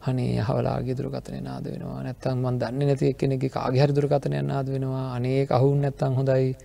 [0.00, 2.00] හනේ හවලාගේ දුරකතන නාද වෙනවා.
[2.02, 5.06] නැත්තන් මන් දන්න නැති කෙනෙක් කාගේ හරි දුරකතනය නාද වෙනවා.
[5.14, 6.56] අනේ අහුන් නැත්තන් හොඳයි.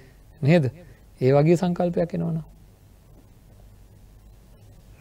[0.42, 0.66] නේද?
[1.22, 2.55] ඒ වගේ සංකල්පයක් එනවනවා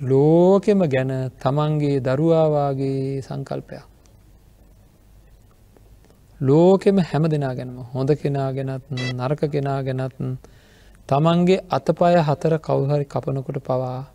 [0.00, 3.84] ලෝකෙම ගැන තමන්ගේ දරුවාවාගේ සංකල්පයක්.
[6.40, 10.14] ලෝකෙම හැම දෙනා ගැනම හොඳ කෙනා ගැනත් නරක කෙනා ගැනත්
[11.08, 14.10] තමන්ගේ අතපය හතර කවුහරි කපනකොට පවා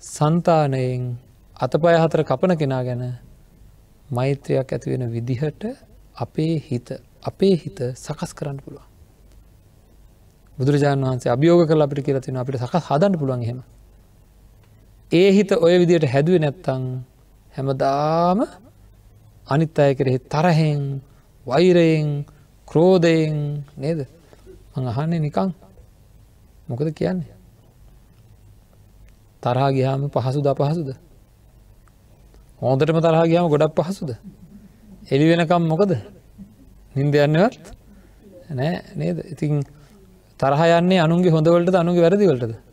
[0.00, 1.18] සන්තානයෙන්
[1.56, 3.02] අතපය හතර කපන කෙනා ගැන
[4.08, 5.62] මෛත්‍රයක් ඇතිවෙන විදිහට
[6.16, 6.88] අපේ හිත
[7.22, 8.86] අපේ හිත සකස් කරන්න පුළුවන්.
[10.58, 13.60] බුදුරජාණන් වහන්සේ අභියෝග කල අපිට කියලතින අපිට සකස් හදන්න පුළුවන් හෙම
[15.12, 16.82] ඒ හිත ඔය විදියට හැදුව නැත්තං
[17.54, 18.38] හැමදාම
[19.46, 21.00] අනිත් අය කෙරෙහි තරහෙන්
[21.46, 22.26] වෛරයෙන්
[22.68, 24.00] ක්‍රෝධයෙන් නේද?
[24.74, 25.50] මං අහන්නේ නිකං.
[26.68, 27.32] මොකද කියන්නේ?
[29.42, 30.90] තරහා ගියාම පහසුද අපහසුද?
[32.60, 34.10] හෝදටම තරහා ගියාම ගොඩක් පහසුද?
[35.08, 35.90] එලි වෙනකම් මොකද?
[36.94, 37.64] නින්ද යන්නවත්
[38.50, 39.18] නෑ නේද?
[39.26, 39.64] ඉතින්
[40.40, 42.67] තරහ යන්නේ අනුන්ගේ හොඳවලට අනුගේ වැරදිවලටද?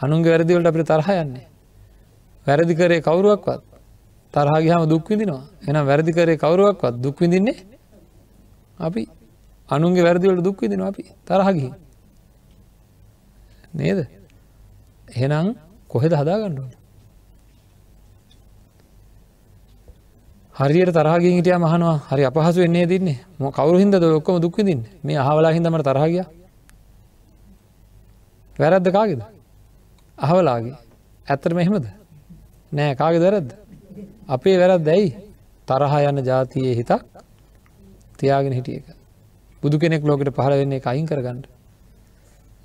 [0.00, 1.46] අනුන්ගේ වැරදිවලට අපිට තරහ යන්නේ.
[2.46, 3.62] වැරදි කරේ කවුරුවක්වත්
[4.34, 7.56] තරහගහම දුක්විදිනවා එනම් වැරදි කරේ කවරුවක්වත් දුක්විදින්නේ
[8.78, 9.02] අපි.
[9.68, 11.02] අනුන්ගේ වැරදිවලට දුක්විදින අපි.
[11.24, 11.70] තරහගි
[13.74, 13.98] නේද?
[15.10, 15.46] එහෙනම්
[15.90, 16.72] කොහෙද හදාගණ්ඩුවන
[20.54, 25.52] හරියට තරහගේ හිටිය මහනවා හරි අපහසු වෙන්නේ දින්නේ ම කවරු හිද ඔක්කොම දුක්විදින්න මේ අහවලා
[25.52, 26.24] හිදමට තරහගිය
[28.56, 29.35] වැරද්ද කාගෙද?
[30.18, 30.76] අහවලාගේ.
[31.26, 31.86] ඇත්තර මෙහෙමද
[32.72, 33.50] නෑ කාගෙ දරද්ද
[34.28, 35.08] අපේ වැරත් දැයි
[35.68, 37.02] තරහා යන්න ජාතියේ හිතක්
[38.18, 38.86] තියාගෙන හිටිය එක.
[39.62, 41.46] බුදු කෙනෙක් ලෝකට පහළ වෙන්නේ අයින් කරගන්නඩ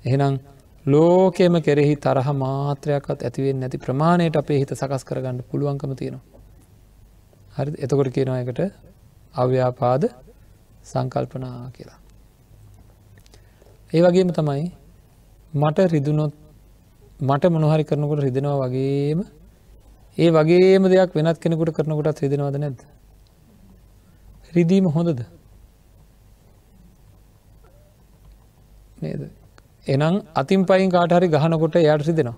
[0.04, 0.34] එහෙනම්
[0.86, 6.24] ලෝකෙම කෙරෙහි තරහ මාත්‍රයක්ත් ඇතිවෙන් නැති ප්‍රමාණයට අපේ හිත සකස් කරගන්න පුළුවන්කම තියෙනවා.
[7.56, 8.60] හරි එතකොට කියනවා එකට
[9.34, 10.02] අව්‍යාපාද
[10.84, 11.98] සංකල්පනා කියලා.
[13.92, 14.64] ඒ වගේම තමයි
[15.54, 16.34] මට රිදුනොත්
[17.22, 19.20] මට මොනහරි කරනකොට රිදෙනවා වගේම
[20.18, 22.80] ඒ වගේම දෙයක් වෙනත් කෙනෙකුට කරනකොටත් රිදෙනවද නැද්ද.
[24.52, 25.20] රිදීම හොඳද
[28.98, 29.22] නේද
[29.86, 32.36] එනම් අතින් පයින් කාටහරි ගහනකොට යට රිදෙනවා.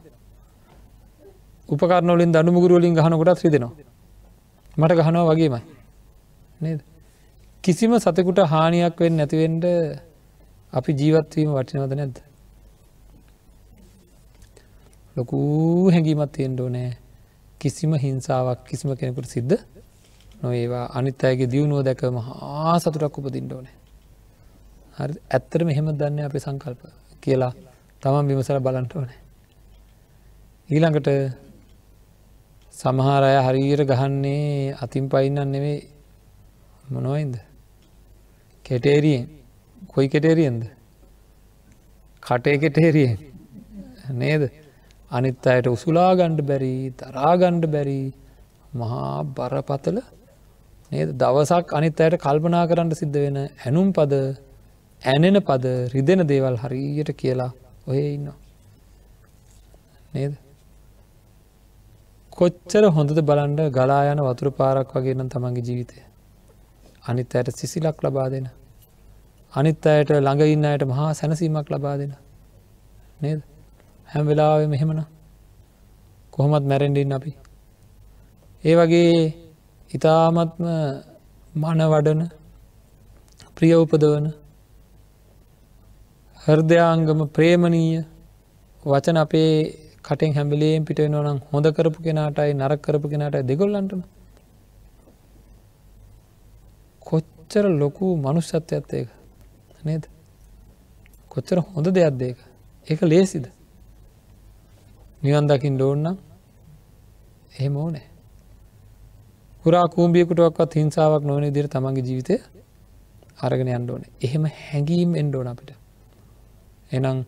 [1.68, 3.72] උපකරනොලින් දනුමුගුරුවලින් ගහනකොටත් රිදෙනවා.
[4.76, 5.62] මට ගහනවා වගේමයි
[6.60, 6.80] නේද.
[7.64, 9.64] කිසිම සතකුට හානියක් වෙන් නැතිවෙන්ට
[10.72, 12.16] අපි ජීවත්වීම වටිනවද නැද්ද.
[15.16, 15.38] ලොකු
[15.90, 16.92] හැඟීමත් තියෙන්ට ඕනෑ.
[17.60, 19.62] කිසිම හිංසාවක් කිසිම කෙනෙකුට සිද්ධ
[20.42, 23.76] නොඒවා අනිත් අයගේ දියුණුව දැක මහා සතුරක් උපදින්ට ඕනෑ.
[24.98, 26.80] හරි ඇත්තර මෙහෙම දන්න අපේ සංකල්ප
[27.22, 27.52] කියලා
[28.02, 29.18] තමන් විමසල බලන්ට ඕනෑ.
[30.68, 31.08] ඊළඟට
[32.74, 35.78] සමහාරය හරියට ගහන්නේ අතින් පයින්නන් නෙවේ
[36.90, 37.36] මොනොයින්ද
[38.64, 39.28] කෙටේරියෙන්.
[39.86, 40.62] කොයි කෙටේරියෙන්ද?
[42.22, 43.18] කටේ කෙටේරියෙන්.
[44.12, 44.63] නේද?
[45.10, 48.00] අනිත් අයට උසුලා ගණ්ඩ බැරි තරාගණ්ඩ බැරි
[48.74, 49.98] මහා බරපතල
[50.92, 51.10] නේද?
[51.16, 54.14] දවසක් අනිත් අයට කල්පනා කරන්න සිද්ධ වෙන ඇනුම් පද
[55.02, 57.52] ඇනෙන පද රිදෙන දේවල් හරියට කියලා
[57.86, 58.32] ඔය ඉන්න
[60.14, 60.34] නේද?
[62.32, 65.98] කොච්චර හොඳද බලන්ඩ ගලා යන වතුර පාරක් වගේ නම් තමන්ගේ ජීවිතය.
[67.04, 68.46] අනිත් අයට සිසිලක් ලබා දෙන.
[69.52, 72.14] අනිත් අයට ළඟ ඉන්න අයට මහා සැනසීමක් ලබා දෙන.
[73.20, 73.42] නේද?
[74.08, 75.00] හැම වෙලාව මෙහෙමන
[76.32, 77.32] කොහොමත් මැරෙන්ඩින් අපි.
[78.64, 79.18] ඒ වගේ
[79.90, 80.64] ඉතාමත්ම
[81.54, 82.22] මන වඩන
[83.56, 84.26] ප්‍රිය උපදවන
[86.40, 88.00] හර්දයාංගම ප්‍රේමණීය
[88.82, 89.52] වචන අපේ
[90.02, 94.00] කටෙන් හැමිලේම් පිට නොනම් හොඳ කරපු කෙනාටයි නරක් කරපු කෙනාට දෙගොල්ලන්ටම.
[97.02, 99.08] කොච්චර ලොකු මනුෂ්‍යත්වයත් ඒක?
[99.84, 100.04] නේද?
[101.28, 102.38] කොච්චර හොඳ දෙයක් දේක
[102.86, 103.46] එක ලේසිද?
[105.24, 106.16] නිවන් දකිින් ඩෝන්නම්
[107.54, 108.06] එහෙම ඕනෑ.
[109.62, 112.34] පුරා කූම්ියකුටක්වත් හිංසාවක් නොවන දිර තමන්ගේ ජීවිතය
[113.38, 115.70] අරගෙන අන්ඩෝන එහෙම හැඟීම් එන්ඩෝන අපිට.
[116.92, 117.18] එනම්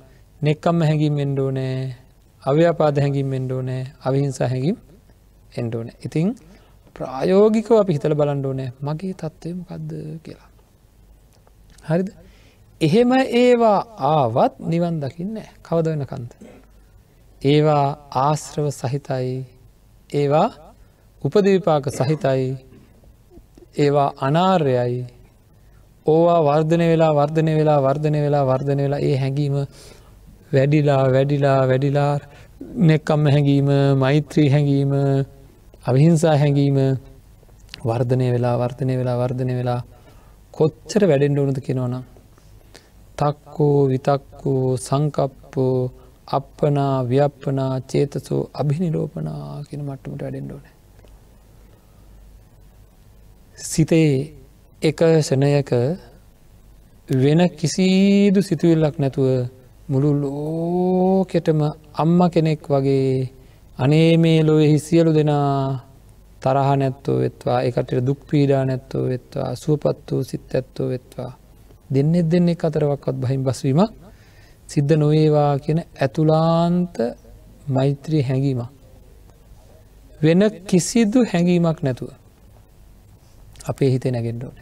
[0.40, 1.78] නෙක්කම්ම හැඟීම් එන්ඩෝනෑ
[2.42, 4.78] අව්‍යාපාද හැඟීම් එන්ඩෝනෑ අවිහිංසා හැඟීම්
[5.54, 6.28] එන්ඩෝන ඉතිං
[6.96, 9.90] ප්‍රායෝගිකව අපි හිතල බලන්ඩෝනෑ මගේ තත්ත්වයම කක්ද
[10.24, 10.50] කියලා.
[11.84, 12.08] හරිද?
[12.80, 13.80] එහෙම ඒවා
[14.10, 16.55] ආවත් නිවන් දකින්න කවද වෙන කන්ද
[17.42, 19.46] ඒවා ආශ්‍රව සහිතයි.
[20.10, 20.48] ඒවා
[21.22, 22.56] උපදවිපාක සහිතයි.
[23.78, 25.06] ඒවා අනාර්යයි.
[26.06, 29.54] ඕවා වර්ධනය වෙලා වර්ධනය වෙලා වර්ධනය වෙලා වර්ධනය වෙලා ඒ හැඟීම
[30.52, 32.12] වැඩිලා වැඩිලා වැඩිලා
[32.88, 33.68] නෙක්කම්ම හැඟීම
[33.98, 34.92] මෛත්‍රී හැඟීම
[35.86, 36.78] අවිහිංසා හැඟීම
[37.84, 39.80] වර්ධනය වෙලා වර්ධනය වෙලා වර්ධනය වෙලා
[40.54, 42.04] කොච්චර වැඩෙන්ඩ ඕනද කෙනවනම්
[43.18, 50.64] තක්කෝ විතක්කෝ සංකප්පෝ අපපනා ව්‍යප්පනා චේතසෝ අභිනිලෝපනා කියන මට්ටමට වැඩෙන්ඩෝන
[53.58, 54.10] සිතේ
[54.82, 55.70] එක සනයක
[57.08, 59.28] වෙන කිසිදු සිතුවිල්ලක් නැතුව
[59.88, 61.60] මුළු ලෝකෙටම
[61.94, 63.30] අම්ම කෙනෙක් වගේ
[63.78, 65.86] අනේ මේ ලොවෙහි සියලු දෙනා
[66.42, 71.32] තරහ නැත්තෝ වෙත්වා එකට දුක් පීඩා නැත්තෝ වෙත්වා සුවපත් වූ සිත් ඇත්තෝ වෙත්වා.
[71.90, 73.80] දෙන්නෙත් දෙන්නෙක් අතරවක්වත් බහිම් බස්වීම
[74.68, 76.94] සිද්ධ නොවේවා කියන ඇතුලාන්ත
[77.68, 78.60] මෛත්‍රී හැඟීම
[80.20, 82.10] වෙන කිසිදු හැඟීමක් නැතුව
[83.66, 84.56] අපේ හිතේ නැගෙන්ඩෝන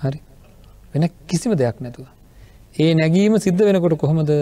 [0.00, 0.20] හරි?
[0.92, 2.06] වෙන කිසිම දෙයක් නැතුව.
[2.78, 4.32] ඒ නැගීම සිද්ධ වෙනකොට කොහොමද?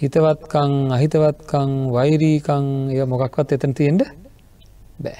[0.00, 4.02] හිතවත්කං අහිතවත්කං වෛරීකං එය මොකක්වත් එතන තියෙන්ට
[5.00, 5.18] බෑ.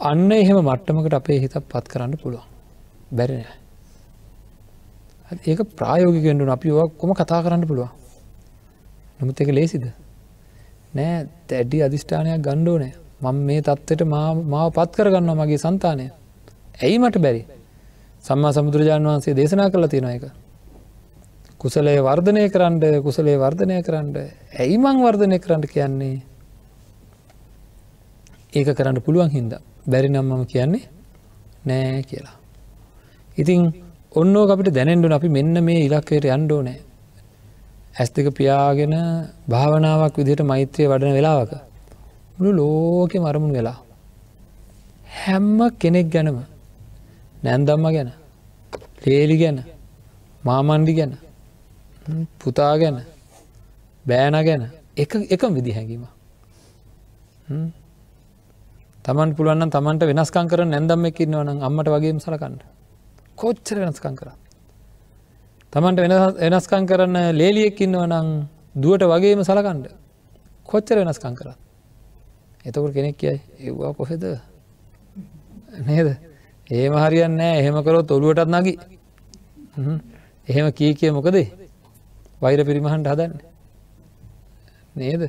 [0.00, 2.48] අන්න එහෙම මට්ටමකට අපේ හිතක් පත් කරන්න පුළුවන්.
[3.12, 3.63] බැරිනෑ
[5.30, 7.90] ඒක ප්‍රායෝගිකෙන්ඩුන අපි ඔක් කොම කතා කරන්න පුළුවන්.
[9.20, 9.84] නමුත් එක ලේසිද?
[10.94, 14.04] නෑ තැඩි අධිෂ්ඨානයක් ගණ්ඩෝ නෑ මං මේ තත්ත්වට
[14.46, 16.06] මාව පත් කරගන්න මගේ සන්තානය
[16.76, 17.42] ඇයි මට බැරි?
[18.20, 20.24] සම්මා සමුදුරජාණන් වහන්සේ දේශනා කළ තියෙන එක
[21.58, 24.08] කුසලේ වර්ධනය කරන්න කුසලේ වර්ධනය කරන්න.
[24.54, 26.16] ඇයි මං වර්ධනය කරන්න කියන්නේ?
[28.52, 29.54] ඒක කරන්න පුළුවන් හින්ද.
[29.86, 30.84] බැරි නම් මම කියන්නේ
[31.64, 32.36] නෑ කියලා.
[33.38, 33.72] ඉතිං
[34.14, 36.78] ඔන්න අපිට දැනෙන්ඩුන අපි මෙන්න මේ ඉලක්කයට යන්ඩෝ නෑ
[37.96, 38.94] ඇස් දෙක පියාගෙන
[39.48, 41.52] භාවනාවක් විදිහට මෛත්‍රය වඩන වෙලාවක
[42.36, 43.78] මුළු ලෝකෙ මරමුණ වෙලා
[45.16, 46.38] හැම්ම කෙනෙක් ගැනම
[47.42, 48.10] නැන්දම්ම ගැන
[49.04, 49.58] ලේලි ගැන
[50.42, 51.12] මාමණ්ඩි ගැන
[52.38, 52.96] පුතා ගැන
[54.04, 54.62] බෑන ගැන
[54.96, 56.04] එක එකම විදි හැඟීම
[59.04, 62.73] තමන් පුළුවන් තමන්ට වෙනස්කං කර නැදම්ම එකන්නවන අම්මට වගේ සලකන්න.
[63.36, 64.28] කොච්චර වෙනස්කං කර?
[65.72, 66.00] තමන්ට
[66.40, 68.28] වෙනස්කං කරන්න ලේලියෙක්කින්නව නං
[68.82, 69.86] දුවට වගේම සලකණ්ඩ
[70.70, 71.48] කොච්චර වෙනස්කං කර?
[72.64, 74.24] එතකට කෙනෙක් කියයි ඒවා කොහෙද?
[75.88, 76.08] නේද?
[76.70, 78.74] ඒම හරියන්න එහෙම කරොත් ඔළුවටත් නගි.
[80.48, 81.50] එහෙම කී කිය මොකදේ?
[82.40, 83.34] වෛර පිරිමහන්ට හදන්න.
[84.96, 85.22] නේද?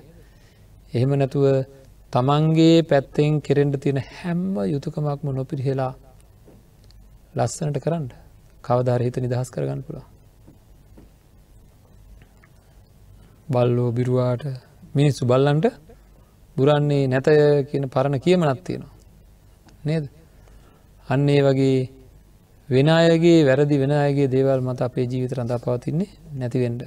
[0.94, 1.66] එහෙම නැතුව
[2.14, 5.94] තමන්ගේ පැත්තෙන් කෙරෙන්ට තියෙන හැම්ම යුතුකමක්ම නොපිරිහෙලා
[7.36, 8.06] ලස්සනට කරන්න.
[8.64, 10.08] කවධාර හිත නිදහස් කරගන්න පුළා
[13.48, 14.44] බල්ලෝ බිරුවාට
[14.96, 15.66] මිනිස්සු බල්ලන්ට
[16.58, 17.34] බුරන්නේ නැතය
[17.66, 18.94] කියන පරණ කියමනත් තියෙනවා.
[19.86, 20.06] නේද?
[21.08, 21.90] අන්න ඒ වගේ
[22.70, 26.82] වෙන අයගේ වැරදි වෙන අයගේ දේවල් මත අපේ ජීවිත රඳා පවතින්නේ නැතිවෙන්ඩ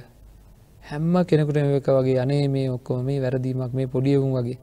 [0.83, 4.59] හැම්ම කෙනෙකුට එක වගේ අනේ මේ ඔක්කොම මේ වැරදීමක් මේ පොඩියවුම් වගේ.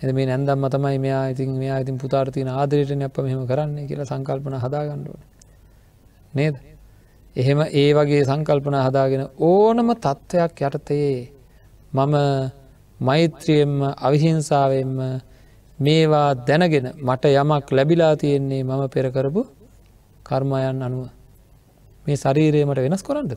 [0.00, 4.56] එ මේ නැන්දම් තමයි මෙයා ඉතින් මෙයා ඉතින් පුතාර්තින ආදරයට අප මෙහම කරන්නේ කියලා සංකල්පන
[4.56, 5.22] හදාගණ්ඩුවන
[6.34, 6.56] නේද?
[7.36, 11.30] එහෙම ඒ වගේ සංකල්පන හදාගෙන ඕනම තත්ත්වයක් යටතයේ
[11.94, 12.14] මම
[13.00, 14.96] මෛත්‍රියෙන්ම අවිහිංසාවෙන්ම
[15.78, 19.42] මේවා දැනගෙන මට යමක් ලැබිලා තියෙන්නේ මම පෙරකරපු
[20.24, 21.08] කර්මයන් අනුව.
[22.06, 23.32] මේ ශරීරයමට වෙනස් කොරන්නද?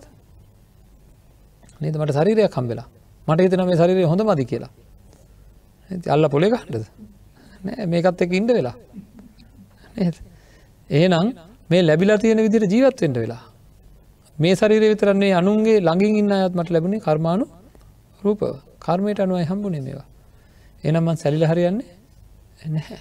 [1.82, 1.95] නේද?
[1.95, 2.88] මට ශරීරයක් කම්බෙලා
[3.27, 4.71] මට හිතන මේ ශරීරය හොඳ මදි කියලා.
[6.08, 6.85] අල්ල පොලේ කණ්ඩද
[7.87, 8.75] මේකත් එක ඉන්ඩ වෙලා.
[10.90, 11.27] එහෙනම්
[11.69, 13.44] මේ ලැබිලා තියෙන විදිර ජීවත්වෙන්ට වෙලා.
[14.37, 17.46] මේ ශරීරය විතරන්නේ අනුන්ගේ ළඟින් ඉන්න අයත්මට ලැබුණේ කර්මාණු
[18.21, 18.42] රූප
[18.79, 20.08] කර්මයට අනුවයි හම්බුනේ මේවා.
[20.83, 21.87] එනම්මන් සැලිල හරියන්නේ
[22.67, 23.00] නැහැ.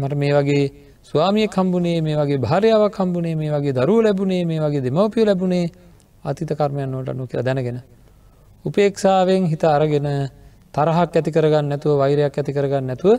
[0.00, 0.64] මට මේ වගේ
[1.02, 5.66] ස්වාමිය කම්බුණේ මේ වගේ භාරයාවක් කම්බුණේ මේ වගේ දරුව ලැබුණේ මේ වගේ දෙමවපිය ලැබුණේ
[6.24, 7.78] අතිත කර්මයන් නොට අනු කියලා දැනගෙන.
[8.64, 10.08] උපේක්ෂාවෙන් හිත අරගෙන
[10.74, 13.12] තරහක් ඇති කරගන්න නැතුව වෛරයක් ඇති කරගන්න නැතුව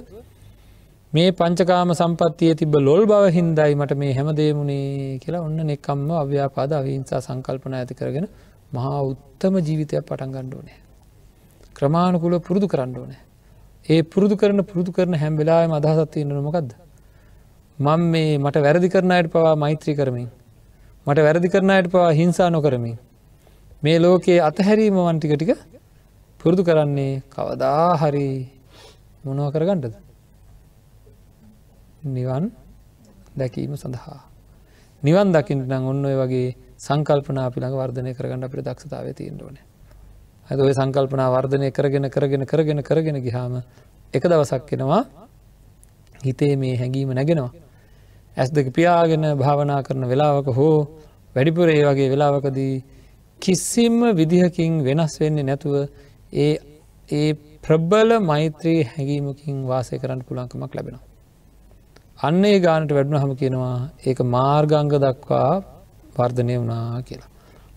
[1.13, 6.71] මේ පංචකාම සම්පත්තිය තිබ ලොල් බව හින්දයි මට මේ හැම දේමුණේ කියලා ඔන්න නෙක්කම්ම අව්‍යාපාද
[6.79, 8.27] අවිහිංසා සංකල්පන ඇති කරගෙන
[8.71, 10.79] මහා උත්තම ජීවිතයක් පටන් ගණ්ඩෝනෑ.
[11.73, 13.21] ක්‍රමාණකුල පුරුදු කරන්න ඕනෑ.
[13.85, 16.69] ඒ පුරුදු කරන පුරුදු කරන හැම්වෙලාම අදහසත්තියන්න නොමකක්ද.
[17.79, 20.29] මං මේ මට වැරදි කරනයට පවා මෛත්‍රී කරමින්.
[21.07, 22.97] මට වැරදි කරනයට පවා හිංසා නොකරමින්.
[23.83, 25.51] මේ ලෝකයේ අතහැරීම වන්ටික ටික
[26.45, 28.27] පුරුදු කරන්නේ කවදා හරි
[29.23, 29.95] මොනව කරගන්නටද.
[32.07, 32.43] නිවන්
[33.35, 34.19] දැකීම සඳහා.
[35.03, 39.57] නිවන් දකිින්ට නම් ඔන්න ඔය වගේ සංකල්පනා පිළඟ වර්ධනය කරගන්න අපට දක්ෂතාව තිීන් ඕන
[40.47, 43.59] ඇද ඔය සංකල්පනා වර්ධනය කරගෙන කරගෙන කරගෙන කරගෙන ගිහාම
[44.13, 45.01] එක දවසක් කෙනවා
[46.21, 47.51] හිතේ මේ හැඟීම නැගෙනවා
[48.37, 50.77] ඇස් දෙක පියාගෙන භාවනා කරන වෙලාවක හෝ
[51.35, 52.73] වැඩිපුර ඒ වගේ වෙලාවකදී
[53.39, 55.89] කිසිම්ම විදිහකින් වෙනස් වෙන්නේ නැතුව
[56.36, 56.53] ඒ
[57.09, 57.33] ඒ
[57.63, 61.03] ප්‍රබ්බල මෛත්‍රී හැඟීමකින් වාසය කරන්න පුළන්කමක් ලැබෙනවා.
[62.19, 65.51] අන්න ඒ ගානට වැඩුණ හම කියනවා ඒක මාර්ගංග දක්වා
[66.15, 67.29] වර්ධනය වනා කියලා.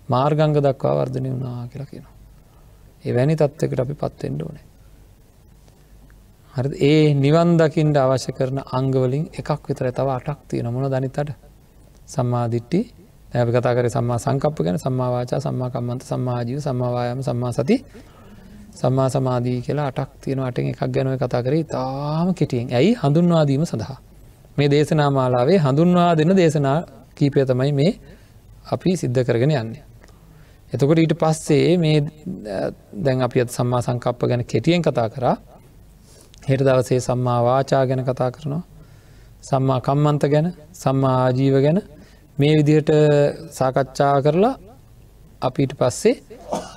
[0.08, 2.14] මාර්ගංග දක්වා වර්ධනය වනා කියලා කියනවා.
[3.04, 4.64] එවැනි තත්වකට අපි පත්වෙන්ඩ ඕනේ.
[6.54, 11.30] හරි ඒ නිවන් දකිින්ට අවශ්‍ය කරන අංගවලින් එකක් විතර තව අටක් තිය නමුණ දනිතට
[12.06, 12.80] සම්මාධිට්ටි
[13.30, 17.76] ඇප කතා කර සම්මා සංකප්ප ගැන සම්මාවාචා සම්මාකම්මන්ත සම්මාජීව සම්මාවායම සම්මා සති
[18.80, 21.64] සම්මා සමාධී කියලා අටක් තියෙන අටෙන් එකක් ගැනව කතා කරේ.
[21.66, 22.68] තාම කෙටියෙන්.
[22.72, 22.92] ඇයි?
[23.02, 23.98] හඳුන්වාදීම සඳහා.
[24.56, 26.78] මේ දේශනා මාලාවේ හඳුන්වා දෙන දේශනා
[27.16, 27.92] කීපය තමයි මේ
[28.72, 29.82] අපි සිද්ධ කරගෙන යන්නේ.
[30.72, 31.98] එතකොට ඊට පස්සේ මේ
[33.04, 35.36] දැන් අපි සම්මා සංකප්ප ගැන කෙටියෙන් කතා කරා.
[36.48, 38.62] හෙට දවසේ සම්මා වාචා ගැන කතා කරනවා.
[39.42, 41.78] සම්මා කම්මන්ත ගැන සම්මා ආජීව ගැන
[42.38, 42.90] මේ විදිහට
[43.50, 44.54] සාකච්ඡා කරලා
[45.42, 46.14] අපිට පස්සේ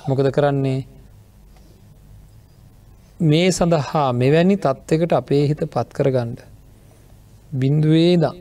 [0.07, 0.79] මොකද කරන්නේ?
[3.21, 6.39] මේ සඳහා මෙවැනි තත්ත්වකට අපේ හිත පත් කරගණ්ඩ
[7.53, 8.37] බින්දුවේ දම්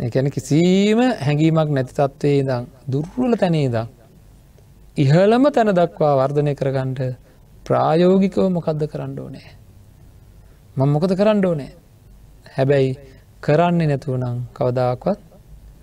[0.00, 3.88] එකැන කිසිීම හැඟීමක් නැති තත්වේ දං දුර්වල තැනේ දම්
[4.96, 7.00] ඉහළම තැන දක්වා වර්ධනය කරගන්නට
[7.66, 9.50] ප්‍රායෝගිකව මොකක්ද කරන්න ඕනෑ?
[10.76, 11.72] මං මොකද කරන්න ඕනෑ?
[12.56, 12.94] හැබැයි
[13.40, 15.20] කරන්නේ නැතුව නම් කවදාක්වත්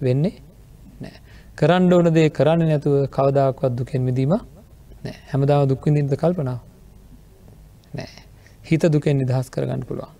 [0.02, 0.34] වෙන්නේ
[1.02, 1.22] නෑ
[1.58, 6.69] කරන්න ඕන දේ කරන්න නැතුව කවදාක්වත් දුකෙන් මිදීම නෑ හැමදාව දුක්විඳින්ද කල්පනාව.
[7.94, 8.12] නෑ
[8.66, 10.14] හිත දුකෙන් නිදහස් කරගන්න පුළුවන්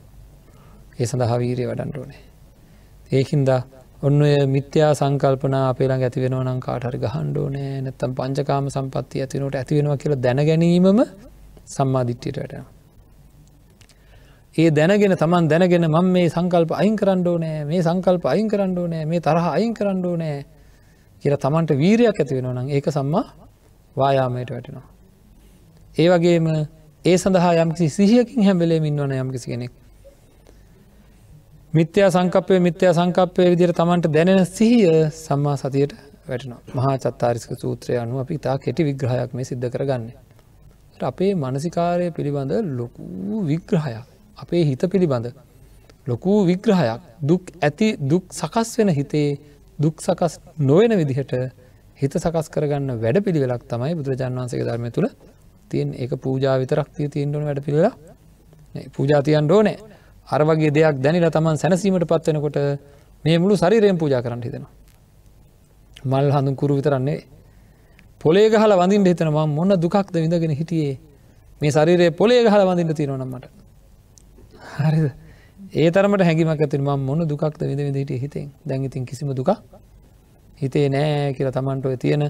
[1.00, 2.24] ඒ සඳහා වීරය වඩන්ට ඕනේ
[3.12, 3.50] ඒහින්ද
[4.02, 10.20] ඔන්න ඔය මිත්‍යා සංකල්පන අපේලා ඇතිවෙන නම් කාටරි ගහන්්ඩෝනෑ නැත්තම් පංචකාම සම්පත්ති ඇතිනට ඇතිවෙනවා කියලා
[10.24, 11.00] දැනගැනීමම
[11.68, 12.64] සම්මාධිට්්‍යයට වැටෙන.
[14.56, 19.06] ඒ දැනගෙන තමන් දැනගෙන මං මේ සංකල්ප අයින් කරන්නඩෝ නෑ මේ සංකල්ප අයින් කරන්නඩෝ නෑ
[19.06, 20.38] මේ තරහ අයින් කරන්නඩෝ නෑ
[21.24, 23.26] කියර තමන්ට වීරයක් ඇති වෙන නම් ඒක සම්මා
[23.96, 24.88] වායාමයට වැටෙනවා.
[25.96, 26.48] ඒ වගේම
[27.06, 29.72] ඒ සඳහා යම්කිසි සිහියකින් හැබෙලේ මින්වන යම්කිසි කෙනෙක්.
[31.74, 35.94] මිත්‍යා සංකපය මිත්‍යා සංකපය විදිර තමන්ට දැනෙන සිහිය සම්මා සතියට
[36.28, 40.04] වැටන මහා චත්තාරිස්ක සූත්‍රය අනුව අපි තා කෙටි විග්‍රහයක් මේ සිද්ධ කරගන්න.
[41.04, 44.06] අපේ මනසිකාරය පිළිබඳ ලොකූ විග්‍රහයක්.
[44.38, 45.32] අපේ හිත පිළිබඳ
[46.08, 47.02] ලොකූ විග්‍රහයක්.
[47.22, 49.30] දුක් ඇති දුක් සකස් වෙන හිතේ
[49.80, 51.34] දුක් සකස් නොවෙන විදිහට
[51.98, 55.10] හිත සකස් කරගන්න වැඩ පිළිවෙලක් තමයි බුදුරජාන් වන්සේ ධර්මය තුළ
[55.70, 57.94] තියෙන් ඒ පූජා විතරක් තිය තියෙන්ටන වැඩ පිළිලා
[58.96, 59.78] පූජාතියන් ඩෝනෑ
[60.28, 62.58] අර වගේ දෙයක් දැනිලා තමන් සැනසීමට පත්වෙනකොට
[63.24, 64.74] මේ මුළු සරිරයෙන් පූජා කරන්න හිතෙනවා.
[66.04, 67.20] මල් හඳුන් කුරු විතරන්නේ
[68.22, 71.00] පොලේ ගහල වඳින් හිතන ම මොන්න දුකක්ද විඳගෙන හිටියේ?
[71.62, 73.46] මේ සරිරයේ පොලේ ගහල වඳින්න තියෙනවනම්මට
[74.78, 75.08] හරිද?
[75.74, 78.48] ඒ තරමට හැඟිමක් ඇතින් ම මොන දුකක්ද විඳ විදිට හිතෙන්?
[78.66, 79.50] දැඟඉතින් කිසිම දුක
[80.58, 82.24] හිතේ නෑ කියල තමන්ටඔය තියෙන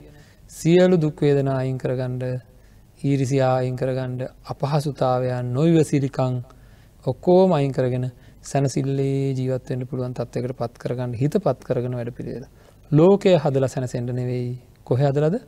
[0.49, 2.23] සියලු දුක්වේදනා අයින් කරගණ්ඩ
[3.01, 6.33] ඊරිසියා අයින් කරගණ්ඩ අපහසුතාවයන් නොයිවසිරිකං
[7.05, 8.05] ඔක්කෝම අයින් කරගෙන
[8.43, 12.45] සැනසිල්ලේ ජීවත්වයට පුළුවන් තත්වකට පත් කරගන්න හිත පත් කරගෙන වැඩ පිළිවෙල.
[12.91, 15.39] ලෝකය හදල සැනසෙන්ට නෙවෙයි කොහ හදලද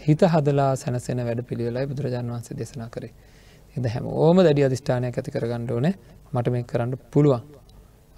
[0.00, 3.12] හිත හදලා සැනසෙන වැඩ පිළිවෙලයි බුදුරජාන් වන්සේ දෙසනා කරේ.
[3.76, 5.88] එද හැම ඕම දැඩි අධිෂ්ඨානයක් ඇති කරගන්න ඕන
[6.32, 7.42] මට මේ කරන්න පුළුවන්.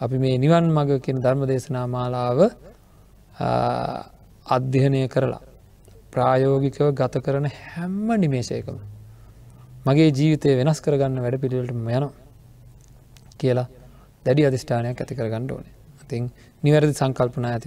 [0.01, 2.39] අපි මේ නිවන් මග කියෙන ධර්ම දේශනා මාලාව
[4.47, 5.43] අධ්‍යහනය කරලා
[6.15, 8.79] ප්‍රායෝගිකව ගත කරන හැම්ම නිමේශයකම
[9.87, 12.07] මගේ ජීවිතය වෙනස් කරගන්න වැඩ පිළිවලට යන
[13.39, 13.67] කියලා
[14.27, 15.75] දැඩි අධිෂ්ඨානයක් ඇති කරගන්න ඕනේ.
[16.05, 16.25] ඉතින්
[16.63, 17.63] නිවැරදි සංකල්පනා ඇති